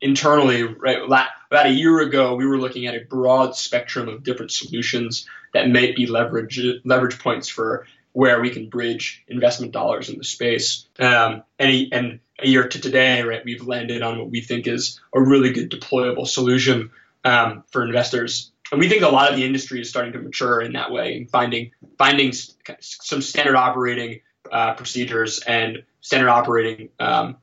[0.00, 4.52] internally, right, about a year ago, we were looking at a broad spectrum of different
[4.52, 10.18] solutions that might be leverage leverage points for where we can bridge investment dollars in
[10.18, 10.86] the space.
[10.98, 14.66] Um, and, a, and a year to today, right, we've landed on what we think
[14.66, 16.90] is a really good deployable solution
[17.24, 20.60] um, for investors and we think a lot of the industry is starting to mature
[20.60, 22.32] in that way and finding finding
[22.80, 27.36] some standard operating uh, procedures and standard operating um,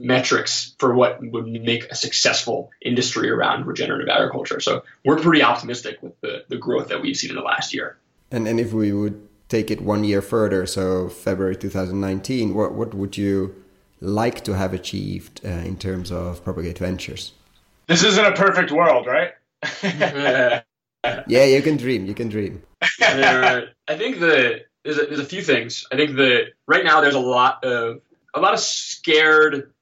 [0.00, 4.60] metrics for what would make a successful industry around regenerative agriculture.
[4.60, 7.96] So we're pretty optimistic with the, the growth that we've seen in the last year.
[8.30, 12.92] And and if we would take it one year further, so February 2019, what what
[12.92, 13.54] would you
[14.00, 17.32] like to have achieved uh, in terms of Propagate Ventures?
[17.86, 19.32] This isn't a perfect world, right?
[19.84, 22.06] yeah, you can dream.
[22.06, 22.62] You can dream.
[22.82, 25.86] uh, I think the there's a, there's a few things.
[25.92, 28.00] I think that right now there's a lot of
[28.34, 29.72] a lot of scared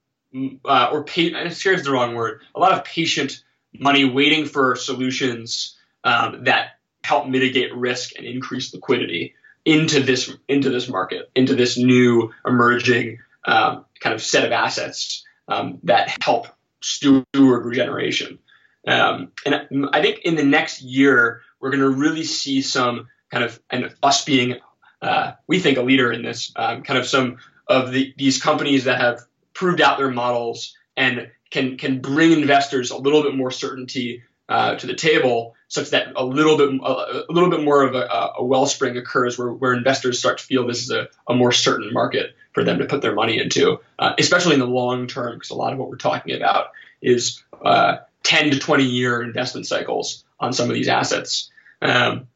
[0.64, 2.42] uh, or pa- scared is the wrong word.
[2.54, 8.74] A lot of patient money waiting for solutions um, that help mitigate risk and increase
[8.74, 14.52] liquidity into this into this market, into this new emerging um, kind of set of
[14.52, 16.46] assets um, that help
[16.80, 18.38] steward regeneration.
[18.86, 23.44] Um, and I think in the next year, we're going to really see some kind
[23.44, 24.56] of, and us being,
[25.00, 28.84] uh, we think, a leader in this, um, kind of some of the, these companies
[28.84, 29.20] that have
[29.54, 34.74] proved out their models and can can bring investors a little bit more certainty uh,
[34.76, 38.34] to the table, such that a little bit a, a little bit more of a,
[38.36, 41.90] a, wellspring occurs where, where investors start to feel this is a, a more certain
[41.94, 45.48] market for them to put their money into, uh, especially in the long term, because
[45.48, 50.24] a lot of what we're talking about is uh, 10 to 20 year investment cycles
[50.38, 51.50] on some of these assets.
[51.80, 52.26] Um,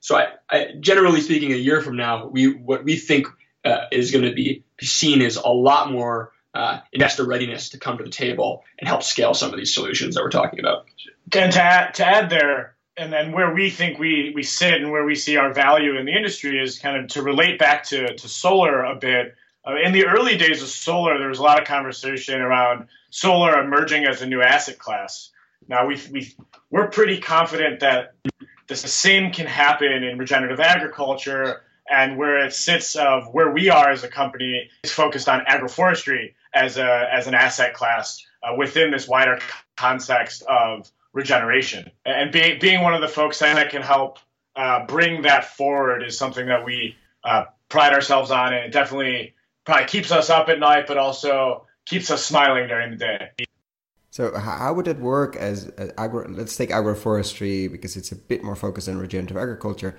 [0.00, 3.28] so, I, I, generally speaking, a year from now, we what we think
[3.64, 7.98] uh, is going to be seen is a lot more uh, investor readiness to come
[7.98, 10.86] to the table and help scale some of these solutions that we're talking about.
[11.34, 14.90] And to add, to add there, and then where we think we, we sit and
[14.90, 18.14] where we see our value in the industry is kind of to relate back to,
[18.14, 19.34] to solar a bit.
[19.66, 23.62] Uh, in the early days of solar, there was a lot of conversation around solar
[23.62, 25.30] emerging as a new asset class.
[25.68, 26.34] Now we we
[26.70, 28.14] we're pretty confident that
[28.66, 33.90] the same can happen in regenerative agriculture and where it sits of where we are
[33.90, 38.90] as a company is focused on agroforestry as a as an asset class uh, within
[38.90, 39.38] this wider
[39.76, 41.90] context of regeneration.
[42.04, 44.18] And being being one of the folks that can help
[44.56, 49.34] uh, bring that forward is something that we uh, pride ourselves on, and it definitely
[49.64, 53.30] probably keeps us up at night, but also keeps us smiling during the day.
[54.10, 56.28] So how would it work as, as agro?
[56.28, 59.96] Let's take agroforestry because it's a bit more focused on regenerative agriculture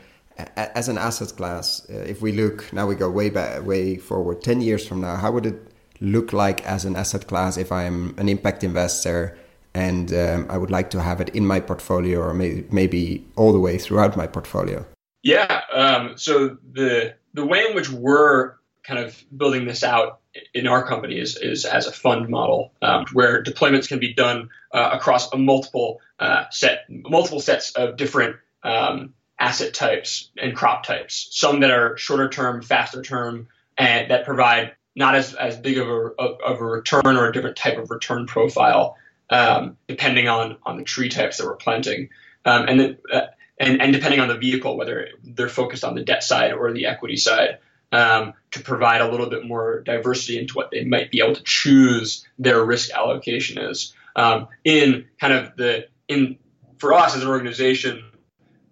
[0.56, 1.88] as an asset class.
[1.90, 5.16] Uh, if we look now, we go way back, way forward, ten years from now.
[5.16, 5.73] How would it
[6.04, 9.38] look like as an asset class if I'm an impact investor
[9.74, 13.52] and um, I would like to have it in my portfolio or may, maybe all
[13.52, 14.86] the way throughout my portfolio?
[15.24, 15.62] Yeah.
[15.74, 20.20] Um, so the the way in which we're kind of building this out
[20.54, 24.50] in our company is, is as a fund model um, where deployments can be done
[24.74, 30.84] uh, across a multiple uh, set multiple sets of different um, asset types and crop
[30.84, 31.30] types.
[31.32, 33.48] Some that are shorter term, faster term,
[33.78, 37.58] and that provide not as, as big of a, of a return or a different
[37.58, 38.96] type of return profile
[39.30, 42.10] um, depending on on the tree types that we're planting,
[42.46, 43.22] um, and uh,
[43.60, 46.86] and and depending on the vehicle, whether they're focused on the debt side or the
[46.86, 47.58] equity side,
[47.92, 51.44] um, to provide a little bit more diversity into what they might be able to
[51.44, 53.94] choose their risk allocation is.
[54.16, 56.38] Um, in kind of the in
[56.78, 58.04] for us as an organization,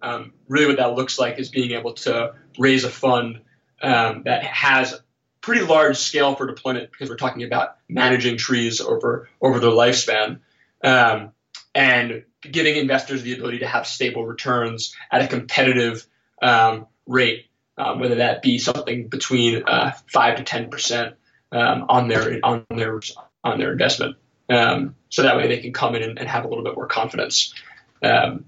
[0.00, 3.40] um, really what that looks like is being able to raise a fund
[3.82, 5.00] um, that has
[5.42, 10.38] pretty large scale for deployment because we're talking about managing trees over over their lifespan
[10.82, 11.32] um,
[11.74, 16.06] and giving investors the ability to have stable returns at a competitive
[16.40, 21.16] um, rate, um, whether that be something between uh, five to ten percent
[21.50, 23.00] um, on their on their
[23.44, 24.16] on their investment.
[24.48, 26.86] Um, so that way they can come in and, and, have a little bit more
[26.86, 27.54] confidence.
[28.02, 28.44] Um,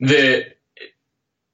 [0.00, 0.46] the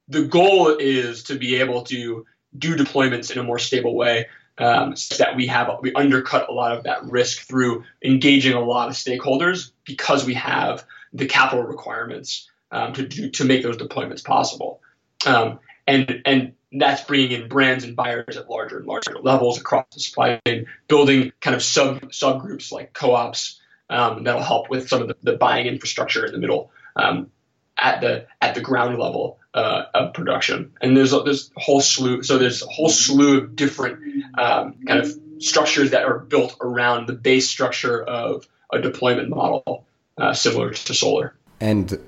[0.08, 4.26] the goal is to be able to do deployments in a more stable way
[4.60, 8.88] um, that we have we undercut a lot of that risk through engaging a lot
[8.88, 14.24] of stakeholders because we have the capital requirements um, to do, to make those deployments
[14.24, 14.80] possible.
[15.26, 19.86] Um, and and that's bringing in brands and buyers at larger and larger levels across
[19.92, 25.02] the supply chain, building kind of sub subgroups like co-ops um, that'll help with some
[25.02, 27.30] of the, the buying infrastructure in the middle um,
[27.76, 30.72] at the at the ground level uh, of production.
[30.80, 32.22] And there's a, there's a whole slew.
[32.22, 37.06] So there's a whole slew of different um, kind of structures that are built around
[37.06, 39.86] the base structure of a deployment model,
[40.18, 41.34] uh, similar to solar.
[41.60, 41.98] And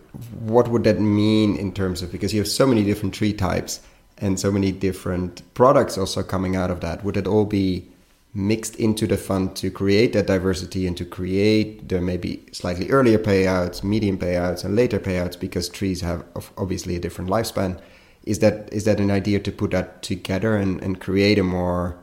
[0.40, 3.80] what would that mean in terms of because you have so many different tree types
[4.18, 7.04] and so many different products also coming out of that?
[7.04, 7.88] Would it all be
[8.34, 12.90] mixed into the fund to create that diversity and to create there may be slightly
[12.90, 16.24] earlier payouts, medium payouts, and later payouts because trees have
[16.56, 17.80] obviously a different lifespan.
[18.24, 21.98] Is that is that an idea to put that together and, and create a more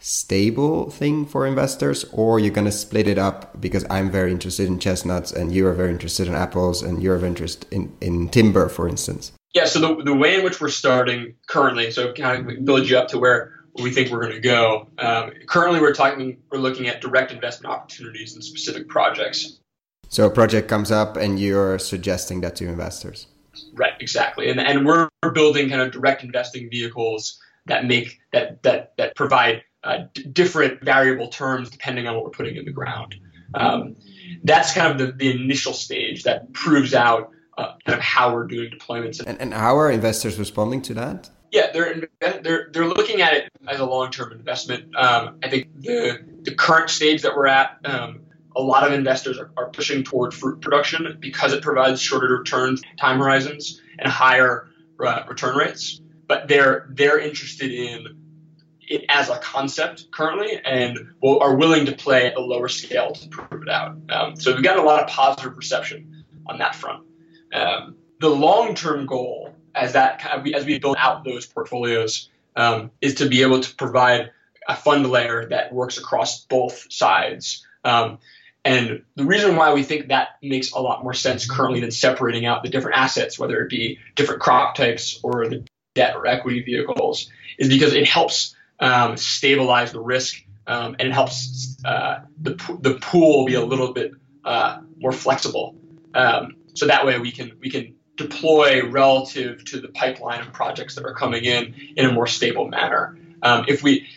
[0.00, 4.78] stable thing for investors, or you're gonna split it up because I'm very interested in
[4.78, 8.68] chestnuts and you are very interested in apples and you're of interest in, in timber,
[8.68, 9.32] for instance?
[9.54, 12.96] Yeah, so the, the way in which we're starting currently, so kind of build you
[12.98, 14.88] up to where we think we're going to go.
[14.98, 19.58] Um, currently, we're talking, we're looking at direct investment opportunities in specific projects.
[20.08, 23.26] So a project comes up, and you're suggesting that to investors.
[23.74, 28.92] Right, exactly, and and we're building kind of direct investing vehicles that make that that
[28.98, 33.16] that provide uh, different variable terms depending on what we're putting in the ground.
[33.54, 33.96] Um,
[34.44, 38.46] that's kind of the, the initial stage that proves out uh, kind of how we're
[38.46, 39.20] doing deployments.
[39.24, 41.30] And, and how are investors responding to that?
[41.50, 44.94] Yeah, they're they're they're looking at it as a long term investment.
[44.96, 48.20] Um, I think the the current stage that we're at, um,
[48.54, 52.76] a lot of investors are, are, pushing toward fruit production because it provides shorter return
[52.98, 54.68] time horizons and higher
[55.04, 56.00] uh, return rates.
[56.26, 58.18] But they're they're interested in
[58.88, 63.12] it as a concept currently and will, are willing to play at a lower scale
[63.12, 63.96] to prove it out.
[64.10, 67.04] Um, so we've got a lot of positive reception on that front.
[67.52, 69.47] Um, the long term goal
[69.78, 70.24] as that
[70.54, 74.30] as we build out those portfolios um, is to be able to provide
[74.68, 77.64] a fund layer that works across both sides.
[77.84, 78.18] Um,
[78.64, 82.44] and the reason why we think that makes a lot more sense currently than separating
[82.44, 86.62] out the different assets, whether it be different crop types or the debt or equity
[86.62, 92.54] vehicles, is because it helps um, stabilize the risk um, and it helps uh, the,
[92.80, 94.12] the pool be a little bit
[94.44, 95.76] uh, more flexible.
[96.14, 100.96] Um, so that way we can we can deploy relative to the pipeline of projects
[100.96, 103.16] that are coming in in a more stable manner.
[103.42, 104.08] Um, if we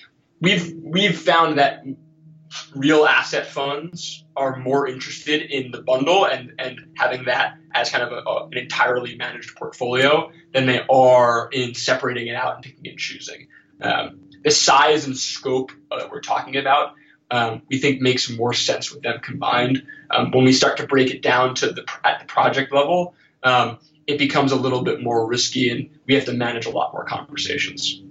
[0.42, 1.86] we've we've found that
[2.76, 8.04] real asset funds are more interested in the bundle and and having that as kind
[8.04, 12.64] of a, a, an entirely managed portfolio than they are in separating it out and
[12.64, 13.48] picking and choosing.
[13.80, 16.96] Um, the size and scope that we're talking about
[17.32, 19.88] um, we think makes more sense with them combined.
[20.10, 23.80] Um, when we start to break it down to the at the project level, um,
[24.12, 27.06] it becomes a little bit more risky, and we have to manage a lot more
[27.06, 28.02] conversations.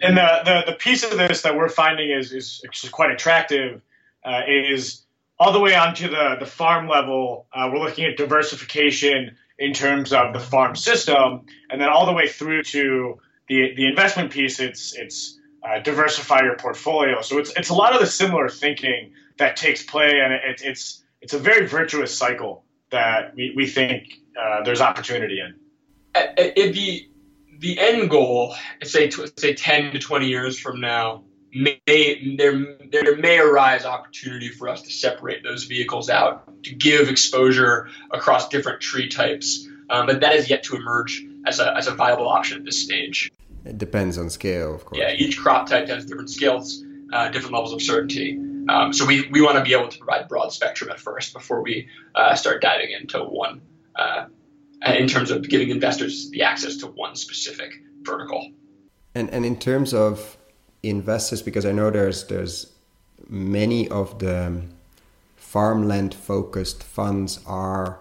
[0.00, 3.80] And the the, the piece of this that we're finding is is, quite attractive
[4.24, 5.02] uh, is
[5.38, 7.46] all the way onto the the farm level.
[7.52, 12.12] Uh, we're looking at diversification in terms of the farm system, and then all the
[12.12, 13.18] way through to
[13.48, 14.60] the the investment piece.
[14.60, 17.22] It's it's uh, diversify your portfolio.
[17.22, 21.02] So it's it's a lot of the similar thinking that takes play, and it, it's
[21.20, 25.54] it's a very virtuous cycle that we, we think uh, there's opportunity in.
[26.14, 27.08] It, the
[27.58, 31.24] the end goal, say say ten to twenty years from now,
[31.54, 31.80] may
[32.36, 37.88] there there may arise opportunity for us to separate those vehicles out to give exposure
[38.10, 41.94] across different tree types, um, but that is yet to emerge as a as a
[41.94, 43.30] viable option at this stage.
[43.64, 44.98] It depends on scale, of course.
[44.98, 46.82] Yeah, each crop type has different scales,
[47.12, 48.38] uh, different levels of certainty.
[48.68, 51.62] Um, so we, we want to be able to provide broad spectrum at first before
[51.62, 53.62] we uh, start diving into one,
[53.98, 54.26] uh,
[54.86, 57.72] in terms of giving investors the access to one specific
[58.02, 58.52] vertical.
[59.14, 60.36] And and in terms of
[60.82, 62.72] investors, because I know there's there's
[63.28, 64.62] many of the
[65.36, 67.98] farmland focused funds are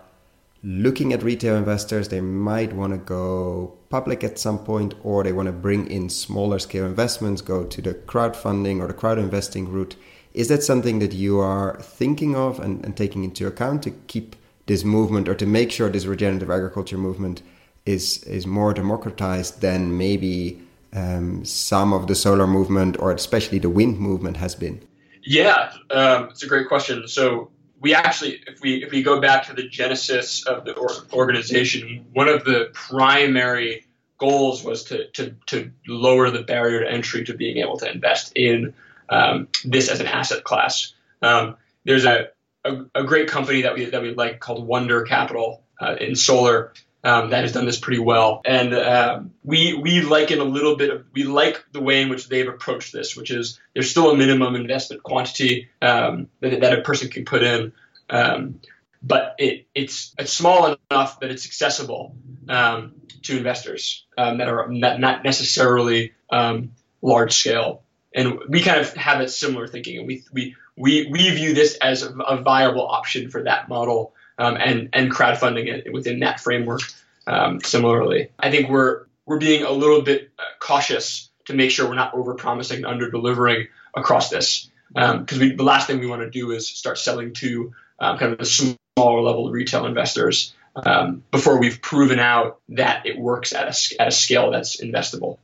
[0.63, 5.31] looking at retail investors, they might want to go public at some point, or they
[5.31, 9.69] want to bring in smaller scale investments, go to the crowdfunding or the crowd investing
[9.69, 9.95] route.
[10.33, 14.35] Is that something that you are thinking of and, and taking into account to keep
[14.67, 17.41] this movement or to make sure this regenerative agriculture movement
[17.85, 20.61] is is more democratized than maybe
[20.93, 24.81] um, some of the solar movement or especially the wind movement has been?
[25.23, 27.07] Yeah, um, it's a great question.
[27.07, 27.49] So
[27.79, 30.75] we actually, if we if we go back to the genesis of the
[31.13, 33.85] organization, one of the primary
[34.17, 38.31] goals was to to to lower the barrier to entry to being able to invest
[38.35, 38.73] in
[39.09, 40.93] um, this as an asset class.
[41.21, 41.55] Um,
[41.85, 42.29] there's a,
[42.67, 46.73] a, a great company that we that we like called Wunder Capital uh, in solar
[47.03, 48.41] um, that has done this pretty well.
[48.43, 50.89] And uh, we we like it a little bit.
[50.89, 54.17] Of, we like the way in which they've approached this, which is there's still a
[54.17, 57.71] minimum investment quantity um, that, that, a person can put in,
[58.09, 58.59] um,
[59.01, 62.15] but it, it's it's small enough that it's accessible
[62.49, 67.83] um, to investors um, that are not, not necessarily um, large scale.
[68.13, 71.75] And we kind of have a similar thinking, and we we we, we view this
[71.75, 76.81] as a, viable option for that model um, and and crowdfunding it within that framework.
[77.25, 81.87] Um, similarly, I think we're we're being a little bit uh, cautious to make sure
[81.87, 86.21] we're not overpromising and under delivering across this because um, the last thing we want
[86.21, 91.23] to do is start selling to um, kind of the smaller level retail investors um,
[91.31, 95.37] before we've proven out that it works at a, at a scale that's investable.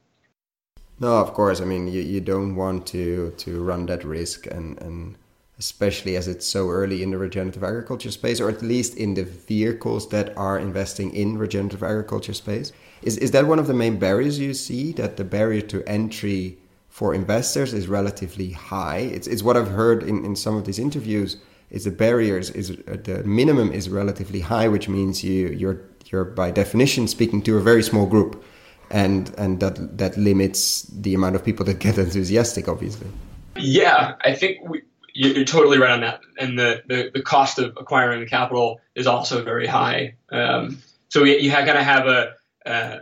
[0.99, 1.59] No, of course.
[1.59, 5.15] I mean, you, you don't want to to run that risk, and, and
[5.59, 9.23] especially as it's so early in the regenerative agriculture space, or at least in the
[9.23, 12.71] vehicles that are investing in regenerative agriculture space.
[13.01, 16.57] Is, is that one of the main barriers you see that the barrier to entry
[16.89, 18.99] for investors is relatively high?
[18.99, 21.37] It's, it's what I've heard in, in some of these interviews
[21.73, 26.23] is the barriers is uh, the minimum is relatively high, which means you you're you're
[26.23, 28.43] by definition speaking to a very small group,
[28.91, 33.07] and and that that limits the amount of people that get enthusiastic, obviously.
[33.55, 34.83] Yeah, I think we,
[35.13, 36.21] you're totally right on that.
[36.39, 40.15] And the, the, the cost of acquiring the capital is also very high.
[40.31, 42.33] Um, so you, kind of have a,
[42.65, 43.01] a,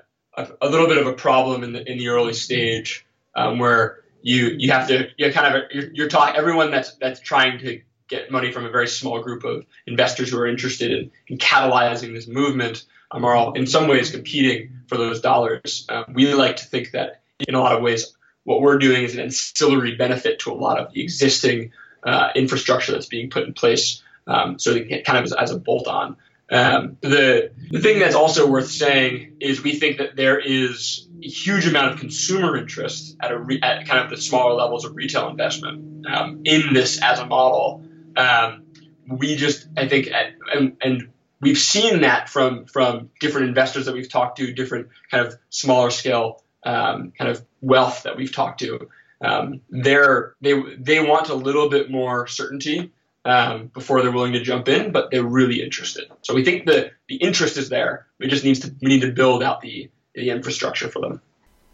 [0.62, 3.06] a little bit of a problem in the in the early stage
[3.36, 7.20] um, where you you have to you're kind of you're, you're talking everyone that's that's
[7.20, 11.12] trying to get money from a very small group of investors who are interested in,
[11.28, 15.86] in catalyzing this movement um, are all in some ways competing for those dollars.
[15.90, 19.14] Um, we like to think that in a lot of ways what we're doing is
[19.14, 21.72] an ancillary benefit to a lot of the existing
[22.04, 24.02] uh, infrastructure that's being put in place.
[24.28, 26.18] Um, so kind of as, as a bolt on.
[26.52, 31.28] Um, the the thing that's also worth saying is we think that there is a
[31.28, 34.96] huge amount of consumer interest at a re, at kind of the smaller levels of
[34.96, 37.86] retail investment um, in this as a model.
[38.18, 38.66] Um,
[39.08, 43.94] we just I think at, and, and we've seen that from from different investors that
[43.94, 48.60] we've talked to, different kind of smaller scale um, kind of wealth that we've talked
[48.60, 48.90] to
[49.24, 52.92] um, they're they they want a little bit more certainty
[53.26, 56.10] um, before they're willing to jump in, but they're really interested.
[56.22, 58.08] So we think the the interest is there.
[58.20, 61.22] We just needs to we need to build out the the infrastructure for them.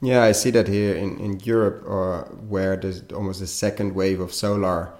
[0.01, 4.19] Yeah, I see that here in, in Europe, uh, where there's almost a second wave
[4.19, 4.93] of solar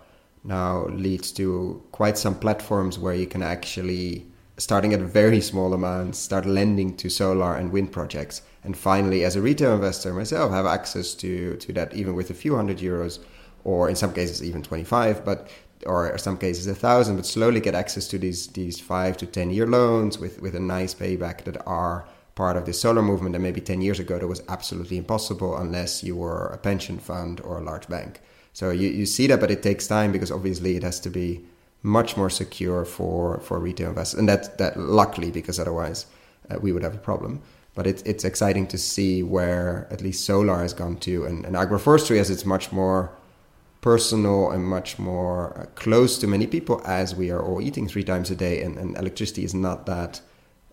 [0.43, 4.25] now leads to quite some platforms where you can actually,
[4.57, 9.35] starting at very small amounts, start lending to solar and wind projects and finally as
[9.35, 13.19] a retail investor myself have access to to that even with a few hundred euros
[13.63, 15.49] or in some cases even 25, but
[15.85, 19.25] or in some cases a thousand, but slowly get access to these these five to
[19.25, 23.35] ten year loans with with a nice payback that are part of the solar movement.
[23.35, 27.41] And maybe ten years ago that was absolutely impossible unless you were a pension fund
[27.41, 28.21] or a large bank.
[28.53, 31.45] So you, you see that, but it takes time because obviously it has to be
[31.87, 34.19] much more secure for, for retail investors.
[34.19, 36.05] And that, that luckily, because otherwise
[36.51, 37.41] uh, we would have a problem.
[37.75, 41.25] But it, it's exciting to see where at least solar has gone to.
[41.25, 43.11] And, and agroforestry, as it's much more
[43.81, 48.03] personal and much more uh, close to many people as we are all eating three
[48.03, 50.19] times a day and, and electricity is not that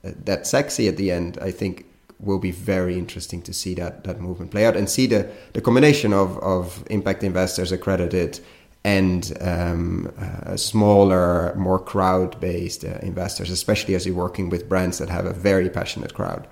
[0.04, 1.84] uh, that sexy at the end i think
[2.18, 5.60] will be very interesting to see that that movement play out and see the the
[5.60, 8.40] combination of of impact investors accredited
[8.84, 15.08] and um, uh, smaller, more crowd-based uh, investors, especially as you're working with brands that
[15.08, 16.46] have a very passionate crowd.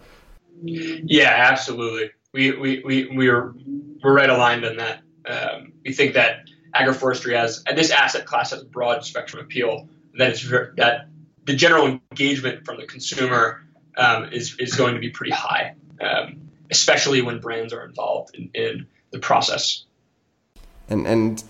[0.63, 2.11] Yeah, absolutely.
[2.33, 3.55] We we we we're
[4.03, 5.03] we're right aligned on that.
[5.27, 9.89] Um, we think that agroforestry has and this asset class has a broad spectrum appeal.
[10.17, 11.09] That it's that
[11.45, 13.63] the general engagement from the consumer
[13.97, 18.51] um, is is going to be pretty high, um, especially when brands are involved in,
[18.55, 19.85] in the process.
[20.89, 21.45] And and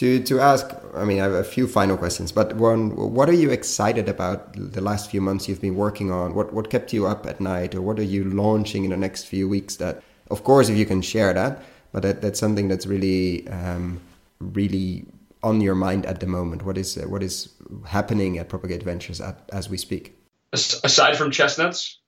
[0.00, 3.38] to to ask, I mean, I have a few final questions, but one, what are
[3.44, 6.34] you excited about the last few months you've been working on?
[6.34, 9.24] What what kept you up at night, or what are you launching in the next
[9.24, 9.76] few weeks?
[9.76, 14.00] That, of course, if you can share that, but that, that's something that's really um,
[14.40, 15.04] really
[15.42, 16.64] on your mind at the moment.
[16.64, 17.50] What is uh, what is
[17.84, 20.16] happening at Propagate Ventures at, as we speak?
[20.54, 21.98] aside from chestnuts?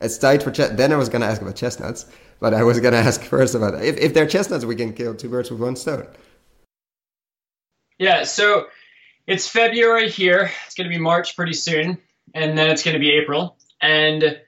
[0.00, 0.52] It's tied for.
[0.52, 2.06] Then I was going to ask about chestnuts,
[2.38, 5.16] but I was going to ask first about if, if they're chestnuts, we can kill
[5.16, 6.06] two birds with one stone.
[7.98, 8.66] Yeah, so
[9.26, 10.50] it's February here.
[10.66, 11.98] It's going to be March pretty soon,
[12.34, 14.40] and then it's going to be April, and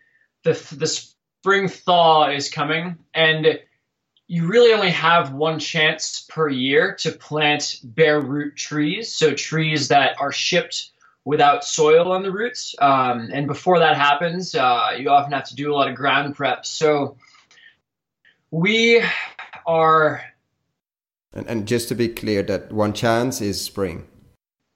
[0.44, 3.58] the the spring thaw is coming, and
[4.26, 9.88] you really only have one chance per year to plant bare root trees, so trees
[9.88, 10.90] that are shipped
[11.24, 12.74] without soil on the roots.
[12.78, 16.36] Um, and before that happens, uh, you often have to do a lot of ground
[16.36, 16.66] prep.
[16.66, 17.16] So
[18.50, 19.02] we
[19.66, 20.22] are.
[21.38, 24.06] And, and just to be clear, that one chance is spring.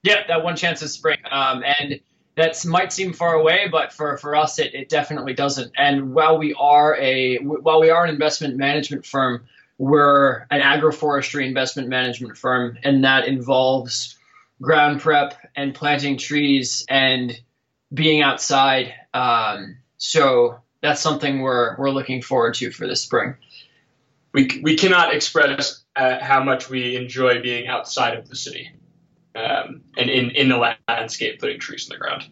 [0.03, 1.17] Yeah, that one chance is spring.
[1.29, 1.99] Um, and
[2.35, 5.71] that might seem far away, but for, for us, it, it definitely doesn't.
[5.77, 9.45] And while we are a while we are an investment management firm,
[9.77, 14.17] we're an agroforestry investment management firm, and that involves
[14.61, 17.37] ground prep and planting trees and
[17.93, 18.93] being outside.
[19.13, 23.35] Um, so that's something we're we're looking forward to for this spring.
[24.33, 28.71] We we cannot express uh, how much we enjoy being outside of the city
[29.35, 32.23] um, and in in the landscape, putting trees in the ground.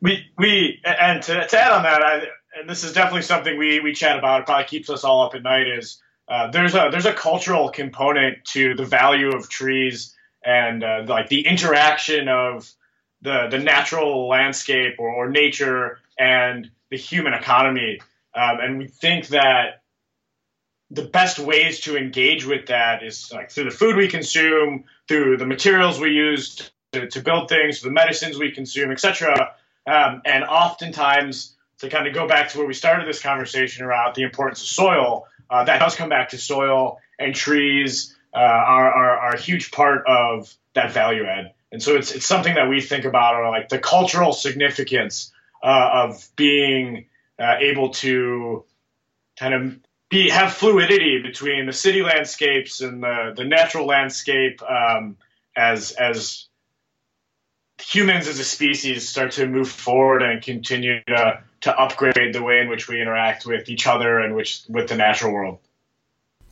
[0.00, 2.22] We we and to, to add on that, I,
[2.58, 4.40] and this is definitely something we we chat about.
[4.40, 5.68] It probably keeps us all up at night.
[5.68, 11.04] Is uh, there's a there's a cultural component to the value of trees and uh,
[11.06, 12.70] like the interaction of
[13.22, 18.00] the the natural landscape or, or nature and the human economy.
[18.34, 19.79] Um, and we think that
[20.90, 25.36] the best ways to engage with that is like through the food we consume, through
[25.36, 29.54] the materials we use to, to build things, the medicines we consume, etc.
[29.86, 34.14] Um, and oftentimes, to kind of go back to where we started this conversation around
[34.14, 38.92] the importance of soil, uh, that does come back to soil and trees uh, are,
[38.92, 41.52] are, are, a huge part of that value add.
[41.72, 45.32] And so it's, it's something that we think about or like the cultural significance
[45.62, 47.06] uh, of being
[47.38, 48.64] uh, able to
[49.38, 49.78] kind of
[50.10, 55.16] be have fluidity between the city landscapes and the, the natural landscape um,
[55.56, 56.46] as as
[57.80, 62.60] humans as a species start to move forward and continue to to upgrade the way
[62.60, 65.58] in which we interact with each other and which with the natural world.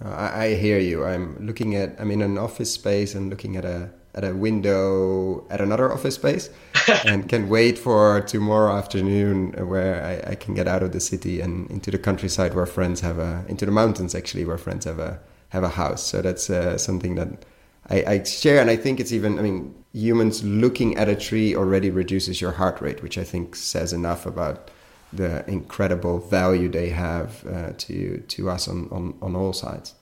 [0.03, 1.05] I, I hear you.
[1.05, 2.01] I'm looking at.
[2.01, 6.15] I'm in an office space and looking at a at a window at another office
[6.15, 6.51] space,
[7.05, 11.41] and can wait for tomorrow afternoon where I, I, can get out of the city
[11.41, 14.99] and into the countryside where friends have a into the mountains actually where friends have
[14.99, 16.03] a have a house.
[16.03, 17.45] So that's uh, something that
[17.91, 19.39] I, I share, and I think it's even.
[19.39, 23.57] I mean, humans looking at a tree already reduces your heart rate, which I think
[23.57, 24.71] says enough about
[25.13, 29.95] the incredible value they have uh, to to us on, on, on all sides.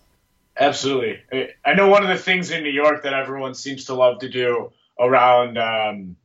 [0.58, 1.20] Absolutely,
[1.64, 4.28] I know one of the things in New York that everyone seems to love to
[4.28, 6.16] do around um,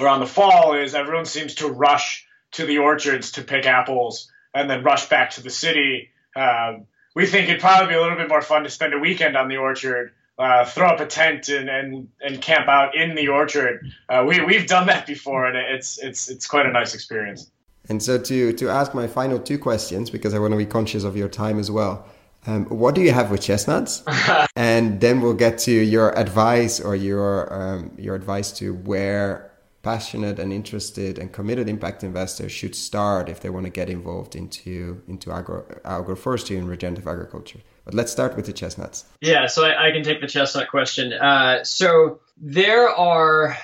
[0.00, 4.70] around the fall is everyone seems to rush to the orchards to pick apples and
[4.70, 6.10] then rush back to the city.
[6.36, 9.36] Um, we think it'd probably be a little bit more fun to spend a weekend
[9.36, 13.28] on the orchard, uh, throw up a tent and, and, and camp out in the
[13.28, 13.86] orchard.
[14.08, 17.50] Uh, we, we've done that before, and it's it's it's quite a nice experience.
[17.88, 21.04] And so to to ask my final two questions because I want to be conscious
[21.04, 22.06] of your time as well.
[22.46, 24.02] Um, what do you have with chestnuts?
[24.56, 29.50] and then we'll get to your advice or your um, your advice to where
[29.82, 34.34] passionate and interested and committed impact investors should start if they want to get involved
[34.34, 37.60] into into agro agroforestry and regenerative agriculture.
[37.84, 39.04] But let's start with the chestnuts.
[39.20, 41.12] Yeah, so I, I can take the chestnut question.
[41.12, 43.56] Uh, so there are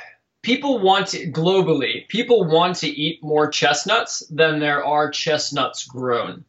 [0.42, 6.44] people want to, globally people want to eat more chestnuts than there are chestnuts grown.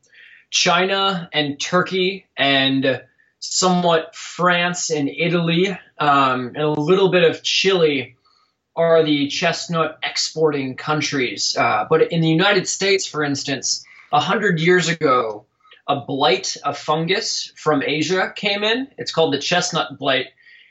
[0.52, 3.02] China and Turkey and
[3.39, 8.16] somewhat France and Italy um, and a little bit of Chile
[8.76, 11.58] are the chestnut exporting countries.
[11.58, 15.45] Uh, but in the United States, for instance, a hundred years ago,
[15.88, 18.88] a blight, a fungus from Asia came in.
[18.97, 20.28] It's called the chestnut blight,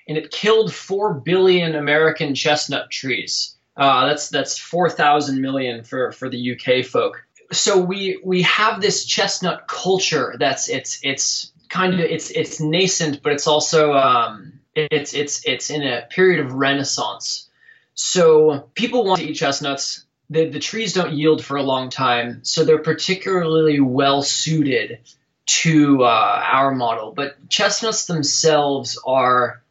[0.07, 3.57] and it killed four billion American chestnut trees.
[3.77, 7.25] Uh, that's that's four thousand million for for the UK folk.
[7.53, 13.23] So we we have this chestnut culture that's it's it's kind of it's it's nascent,
[13.23, 17.49] but it's also um, it's it's it's in a period of renaissance.
[17.95, 20.05] So people want to eat chestnuts.
[20.31, 25.01] The, the trees don't yield for a long time, so they're particularly well suited
[25.47, 27.13] to uh, our model.
[27.13, 29.63] But chestnuts themselves are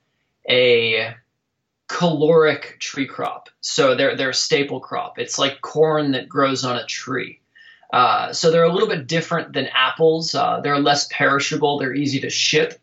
[0.49, 1.15] a
[1.88, 5.17] caloric tree crop, so they're they're a staple crop.
[5.17, 7.39] It's like corn that grows on a tree.
[7.91, 10.35] Uh, so they're a little bit different than apples.
[10.35, 11.79] Uh, they're less perishable.
[11.79, 12.79] They're easy to ship,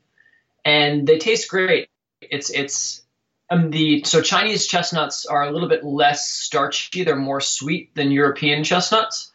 [0.64, 1.88] and they taste great.
[2.20, 3.02] It's it's
[3.48, 7.04] um, the so Chinese chestnuts are a little bit less starchy.
[7.04, 9.32] They're more sweet than European chestnuts.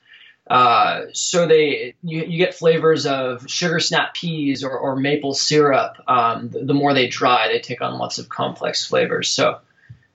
[0.50, 5.96] Uh, so they you, you, get flavors of sugar snap peas or, or maple syrup.
[6.08, 9.30] Um, the, the, more they dry, they take on lots of complex flavors.
[9.30, 9.60] So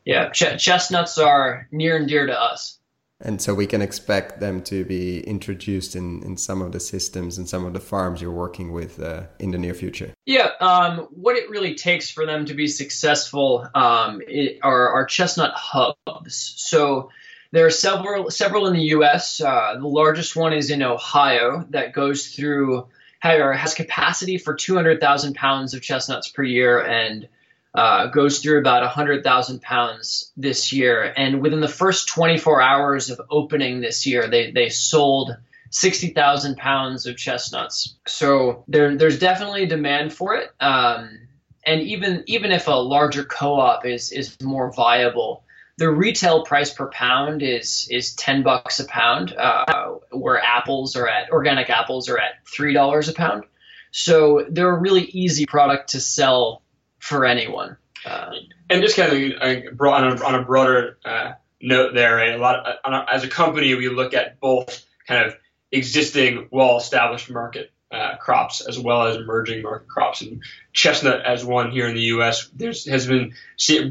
[0.05, 2.79] yeah, ch- chestnuts are near and dear to us.
[3.21, 7.39] And so we can expect them to be introduced in, in some of the systems
[7.39, 10.13] and some of the farms you're working with uh, in the near future.
[10.27, 15.07] Yeah, um, what it really takes for them to be successful um, it, are, are
[15.07, 16.55] chestnut hubs.
[16.57, 17.11] So
[17.53, 19.41] there are several several in the U.S.
[19.41, 22.87] Uh, the largest one is in Ohio that goes through
[23.21, 27.29] has capacity for 200,000 pounds of chestnuts per year and
[27.77, 31.13] uh, goes through about 100,000 pounds this year.
[31.17, 35.37] And within the first 24 hours of opening this year, they, they sold
[35.71, 37.97] 60,000 pounds of chestnuts.
[38.07, 40.51] So there, there's definitely demand for it.
[40.59, 41.27] Um,
[41.67, 45.43] and even even if a larger co-op is is more viable,
[45.79, 51.09] the retail price per pound is is 10 bucks a pound, uh, where apples are
[51.09, 53.45] at organic apples are at three dollars a pound.
[53.91, 56.63] So they're a really easy product to sell
[57.07, 57.77] for anyone.
[58.05, 58.33] Uh,
[58.69, 62.35] and just kind of uh, on, a, on a broader uh, note there, right?
[62.35, 65.37] a lot of, a, as a company, we look at both kind of
[65.73, 70.21] existing, well-established market uh, crops as well as emerging market crops.
[70.21, 70.43] And
[70.73, 73.35] chestnut, as one here in the U.S., there has been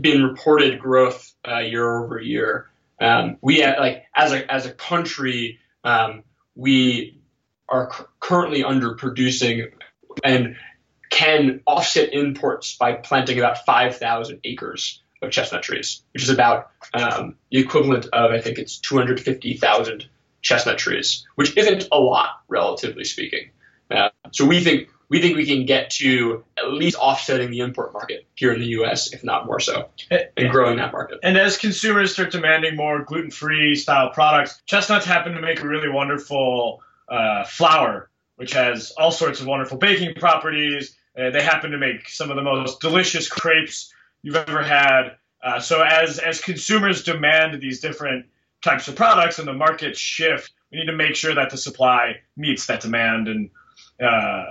[0.02, 2.70] been reported growth uh, year over year.
[3.00, 6.24] Um, we uh, like as a as a country, um,
[6.56, 7.20] we
[7.70, 9.72] are c- currently underproducing,
[10.24, 10.58] and
[11.16, 17.36] can offset imports by planting about 5,000 acres of chestnut trees, which is about um,
[17.50, 20.06] the equivalent of, I think it's 250,000
[20.42, 23.52] chestnut trees, which isn't a lot, relatively speaking.
[23.90, 27.94] Uh, so we think we think we can get to at least offsetting the import
[27.94, 31.20] market here in the U.S., if not more so, and growing that market.
[31.22, 35.90] And as consumers start demanding more gluten-free style products, chestnuts happen to make a really
[35.90, 40.98] wonderful uh, flour, which has all sorts of wonderful baking properties.
[41.18, 45.16] Uh, they happen to make some of the most delicious crepes you've ever had.
[45.44, 48.26] Uh, so as as consumers demand these different
[48.62, 52.18] types of products and the markets shift, we need to make sure that the supply
[52.36, 53.28] meets that demand.
[53.28, 53.50] And
[54.02, 54.44] uh,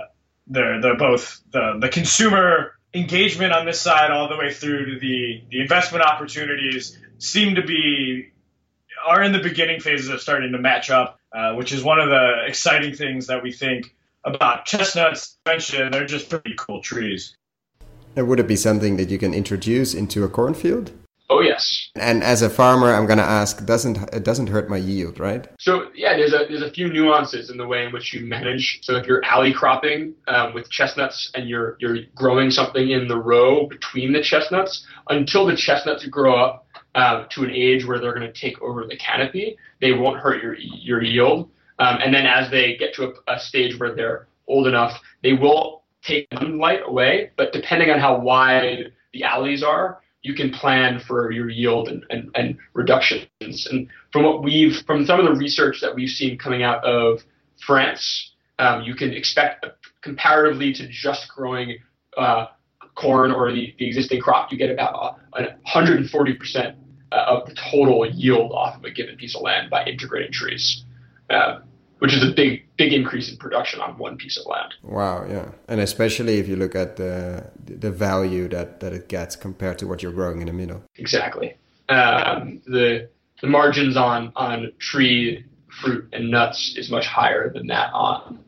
[0.47, 4.99] the the both the the consumer engagement on this side all the way through to
[4.99, 8.31] the the investment opportunities seem to be
[9.05, 12.09] are in the beginning phases of starting to match up, uh, which is one of
[12.09, 13.93] the exciting things that we think
[14.25, 15.37] about chestnuts.
[15.45, 17.35] Mentioned they're just pretty cool trees.
[18.15, 20.91] And would it be something that you can introduce into a cornfield?
[21.29, 21.89] Oh yes.
[21.95, 25.47] And as a farmer, I'm going to ask, doesn't it doesn't hurt my yield, right?
[25.59, 28.79] So yeah, there's a there's a few nuances in the way in which you manage.
[28.83, 33.17] So if you're alley cropping um, with chestnuts and you're you're growing something in the
[33.17, 38.13] row between the chestnuts, until the chestnuts grow up uh, to an age where they're
[38.13, 41.49] going to take over the canopy, they won't hurt your your yield.
[41.79, 45.33] Um, and then as they get to a, a stage where they're old enough, they
[45.33, 47.31] will take sunlight away.
[47.37, 52.03] But depending on how wide the alleys are, you can plan for your yield and,
[52.09, 53.27] and, and reductions.
[53.41, 57.19] And from what we've, from some of the research that we've seen coming out of
[57.65, 59.65] France, um, you can expect
[60.01, 61.77] comparatively to just growing
[62.17, 62.47] uh,
[62.95, 66.75] corn or the, the existing crop, you get about 140%
[67.11, 70.84] uh, of the total yield off of a given piece of land by integrating trees,
[71.29, 71.59] uh,
[71.99, 74.73] which is a big, big increase in production on one piece of land.
[74.83, 79.35] Wow, yeah, and especially if you look at the the value that that it gets
[79.35, 80.83] compared to what you're growing in the middle.
[80.97, 81.57] Exactly.
[81.89, 83.09] Um, the
[83.41, 85.45] the margins on on tree
[85.81, 88.39] fruit and nuts is much higher than that on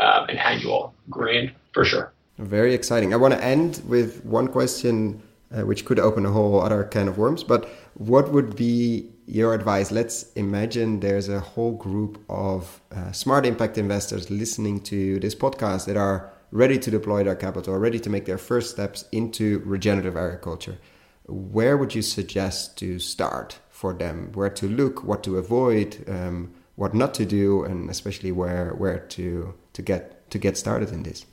[0.00, 2.12] um, an annual grain for sure.
[2.38, 3.12] Very exciting.
[3.14, 5.22] I want to end with one question,
[5.52, 7.44] uh, which could open a whole other can of worms.
[7.44, 9.90] But what would be your advice?
[9.90, 15.86] Let's imagine there's a whole group of uh, smart impact investors listening to this podcast
[15.86, 20.16] that are ready to deploy their capital, ready to make their first steps into regenerative
[20.16, 20.78] agriculture.
[21.26, 24.30] Where would you suggest to start for them?
[24.34, 28.98] Where to look, what to avoid, um, what not to do, and especially where where
[28.98, 31.24] to to get to get started in this?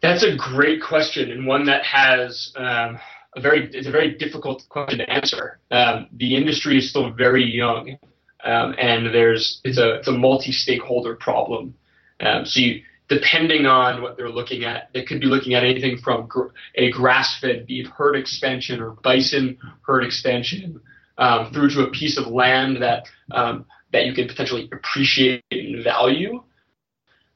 [0.00, 2.98] That's a great question and one that has um,
[3.36, 5.58] a very it's a very difficult question to answer.
[5.70, 7.96] Um, the industry is still very young,
[8.44, 11.74] um, and there's it's a it's a multi-stakeholder problem.
[12.20, 15.98] Um, so you, depending on what they're looking at, they could be looking at anything
[15.98, 20.80] from gr- a grass-fed beef herd expansion or bison herd expansion
[21.18, 25.82] um, through to a piece of land that um, that you can potentially appreciate in
[25.82, 26.42] value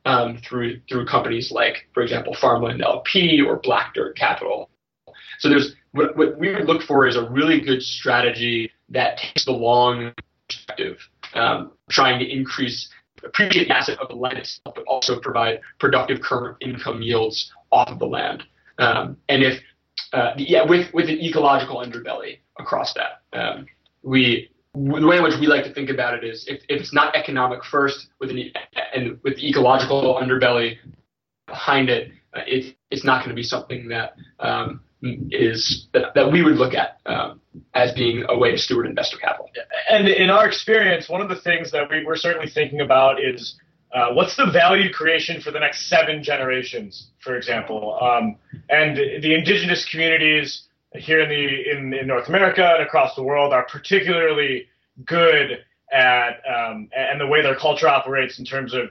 [0.05, 4.70] um, through through companies like, for example, Farmland LP or Black Dirt Capital.
[5.38, 9.45] So there's what, what we would look for is a really good strategy that takes
[9.45, 10.12] the long
[10.49, 10.99] perspective,
[11.34, 12.89] um, trying to increase
[13.24, 17.89] appreciate the asset of the land itself, but also provide productive current income yields off
[17.89, 18.45] of the land.
[18.78, 19.61] Um, and if
[20.12, 23.66] uh, yeah, with with an ecological underbelly across that, um,
[24.03, 26.95] we the way in which we like to think about it is if, if it's
[26.95, 28.53] not economic first with an
[28.95, 30.76] and with the ecological underbelly
[31.47, 36.32] behind it, uh, it it's not going to be something that um, is that, that
[36.32, 37.40] we would look at um,
[37.74, 39.49] as being a way to steward investor capital.
[39.88, 43.57] And in our experience, one of the things that we, we're certainly thinking about is
[43.94, 48.36] uh, what's the value creation for the next seven generations, for example, um,
[48.68, 53.53] and the indigenous communities here in the in, in North America and across the world
[53.53, 54.66] are particularly
[55.05, 58.90] good at um, and the way their culture operates in terms of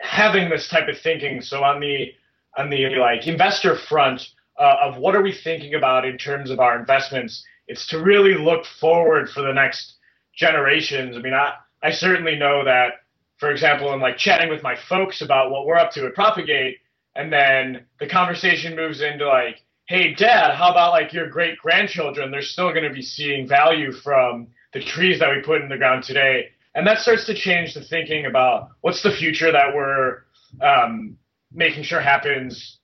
[0.00, 1.40] having this type of thinking.
[1.40, 2.12] So on the
[2.56, 4.22] on the like investor front
[4.60, 8.34] uh, of what are we thinking about in terms of our investments, it's to really
[8.34, 9.96] look forward for the next
[10.36, 11.16] generations.
[11.16, 12.94] I mean, I I certainly know that,
[13.38, 16.78] for example, I'm like chatting with my folks about what we're up to at Propagate,
[17.16, 19.56] and then the conversation moves into like
[19.88, 22.30] hey, dad, how about like your great grandchildren?
[22.30, 25.78] They're still going to be seeing value from the trees that we put in the
[25.78, 26.50] ground today.
[26.76, 30.18] And that starts to change the thinking about what's the future that we're
[30.62, 31.18] um,
[31.52, 32.79] making sure happens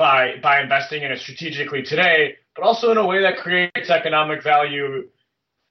[0.00, 4.42] by by investing in it strategically today, but also in a way that creates economic
[4.42, 5.06] value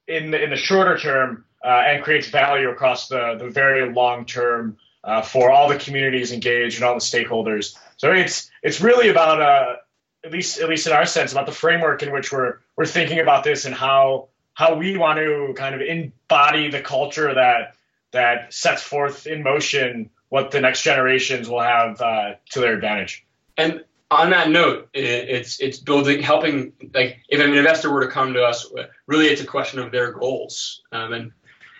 [0.06, 4.24] in the, in the shorter term uh, and creates value across the, the very long
[4.24, 7.76] term uh, for all the communities engaged and all the stakeholders.
[7.96, 9.76] So it's it's really about uh,
[10.24, 13.18] at least at least in our sense about the framework in which we're we're thinking
[13.18, 17.74] about this and how how we want to kind of embody the culture that
[18.12, 23.26] that sets forth in motion what the next generations will have uh, to their advantage.
[23.56, 26.72] And on that note, it's it's building, helping.
[26.92, 28.66] Like if an investor were to come to us,
[29.06, 31.32] really, it's a question of their goals um, and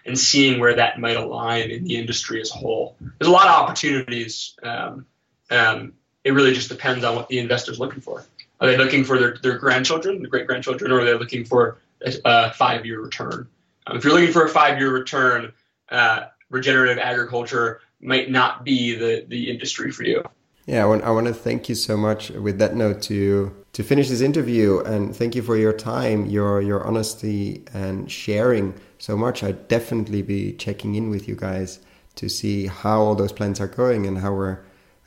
[0.06, 2.96] and seeing where that might align in the industry as a whole.
[3.00, 4.56] There's a lot of opportunities.
[4.62, 5.06] Um,
[5.50, 5.92] um,
[6.24, 8.24] it really just depends on what the investor's looking for.
[8.60, 11.78] Are they looking for their, their grandchildren, their great grandchildren, or are they looking for
[12.04, 13.48] a, a five year return?
[13.86, 15.52] Um, if you're looking for a five year return,
[15.90, 20.22] uh, regenerative agriculture might not be the, the industry for you.
[20.66, 24.20] Yeah, I want, to thank you so much with that note to to finish this
[24.20, 29.42] interview and thank you for your time, your your honesty and sharing so much.
[29.42, 31.80] I'd definitely be checking in with you guys
[32.16, 34.58] to see how all those plans are going and how we're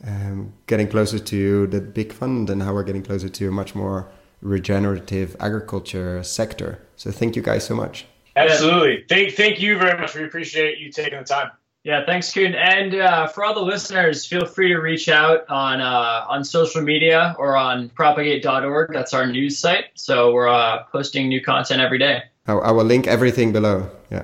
[0.06, 3.76] um, getting closer to the big fund and how we're getting closer to a much
[3.76, 6.82] more regenerative agriculture sector.
[6.98, 8.06] So thank you guys so much.
[8.36, 9.06] Absolutely.
[9.08, 10.16] Thank, thank you very much.
[10.16, 11.52] We appreciate you taking the time.
[11.84, 12.56] Yeah, thanks, Koen.
[12.56, 16.82] And uh, for all the listeners, feel free to reach out on uh, on social
[16.82, 18.94] media or on propagate.org.
[18.94, 19.86] That's our news site.
[19.96, 22.24] So we're uh, posting new content every day.
[22.48, 23.90] I, I will link everything below.
[24.10, 24.24] Yeah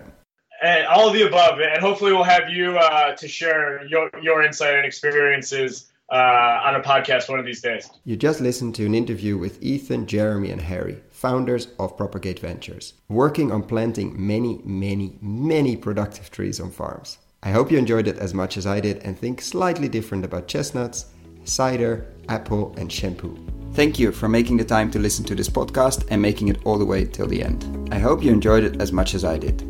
[0.62, 1.60] and all of the above.
[1.60, 6.76] And hopefully, we'll have you uh, to share your, your insight and experiences uh, on
[6.76, 7.89] a podcast one of these days.
[8.03, 12.93] You just listened to an interview with Ethan, Jeremy, and Harry, founders of Propagate Ventures,
[13.07, 17.20] working on planting many, many, many productive trees on farms.
[17.42, 20.48] I hope you enjoyed it as much as I did and think slightly different about
[20.48, 21.06] chestnuts,
[21.46, 23.38] cider, apple, and shampoo.
[23.74, 26.78] Thank you for making the time to listen to this podcast and making it all
[26.78, 27.88] the way till the end.
[27.94, 29.64] I hope you enjoyed it as much as I did.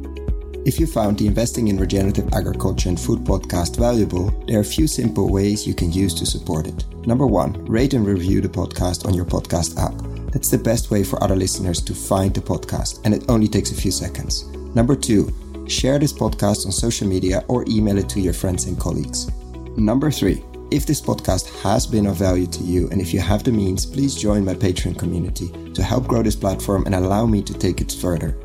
[0.65, 4.65] If you found the Investing in Regenerative Agriculture and Food podcast valuable, there are a
[4.65, 6.85] few simple ways you can use to support it.
[7.05, 9.93] Number one, rate and review the podcast on your podcast app.
[10.31, 13.71] That's the best way for other listeners to find the podcast, and it only takes
[13.71, 14.45] a few seconds.
[14.75, 15.33] Number two,
[15.69, 19.29] share this podcast on social media or email it to your friends and colleagues.
[19.77, 23.43] Number three, if this podcast has been of value to you and if you have
[23.43, 27.41] the means, please join my Patreon community to help grow this platform and allow me
[27.41, 28.37] to take it further.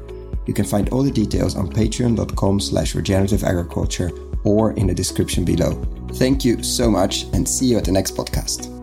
[0.47, 4.11] You can find all the details on patreon.com slash regenerative agriculture
[4.45, 5.83] or in the description below.
[6.15, 8.74] Thank you so much and see you at the next podcast.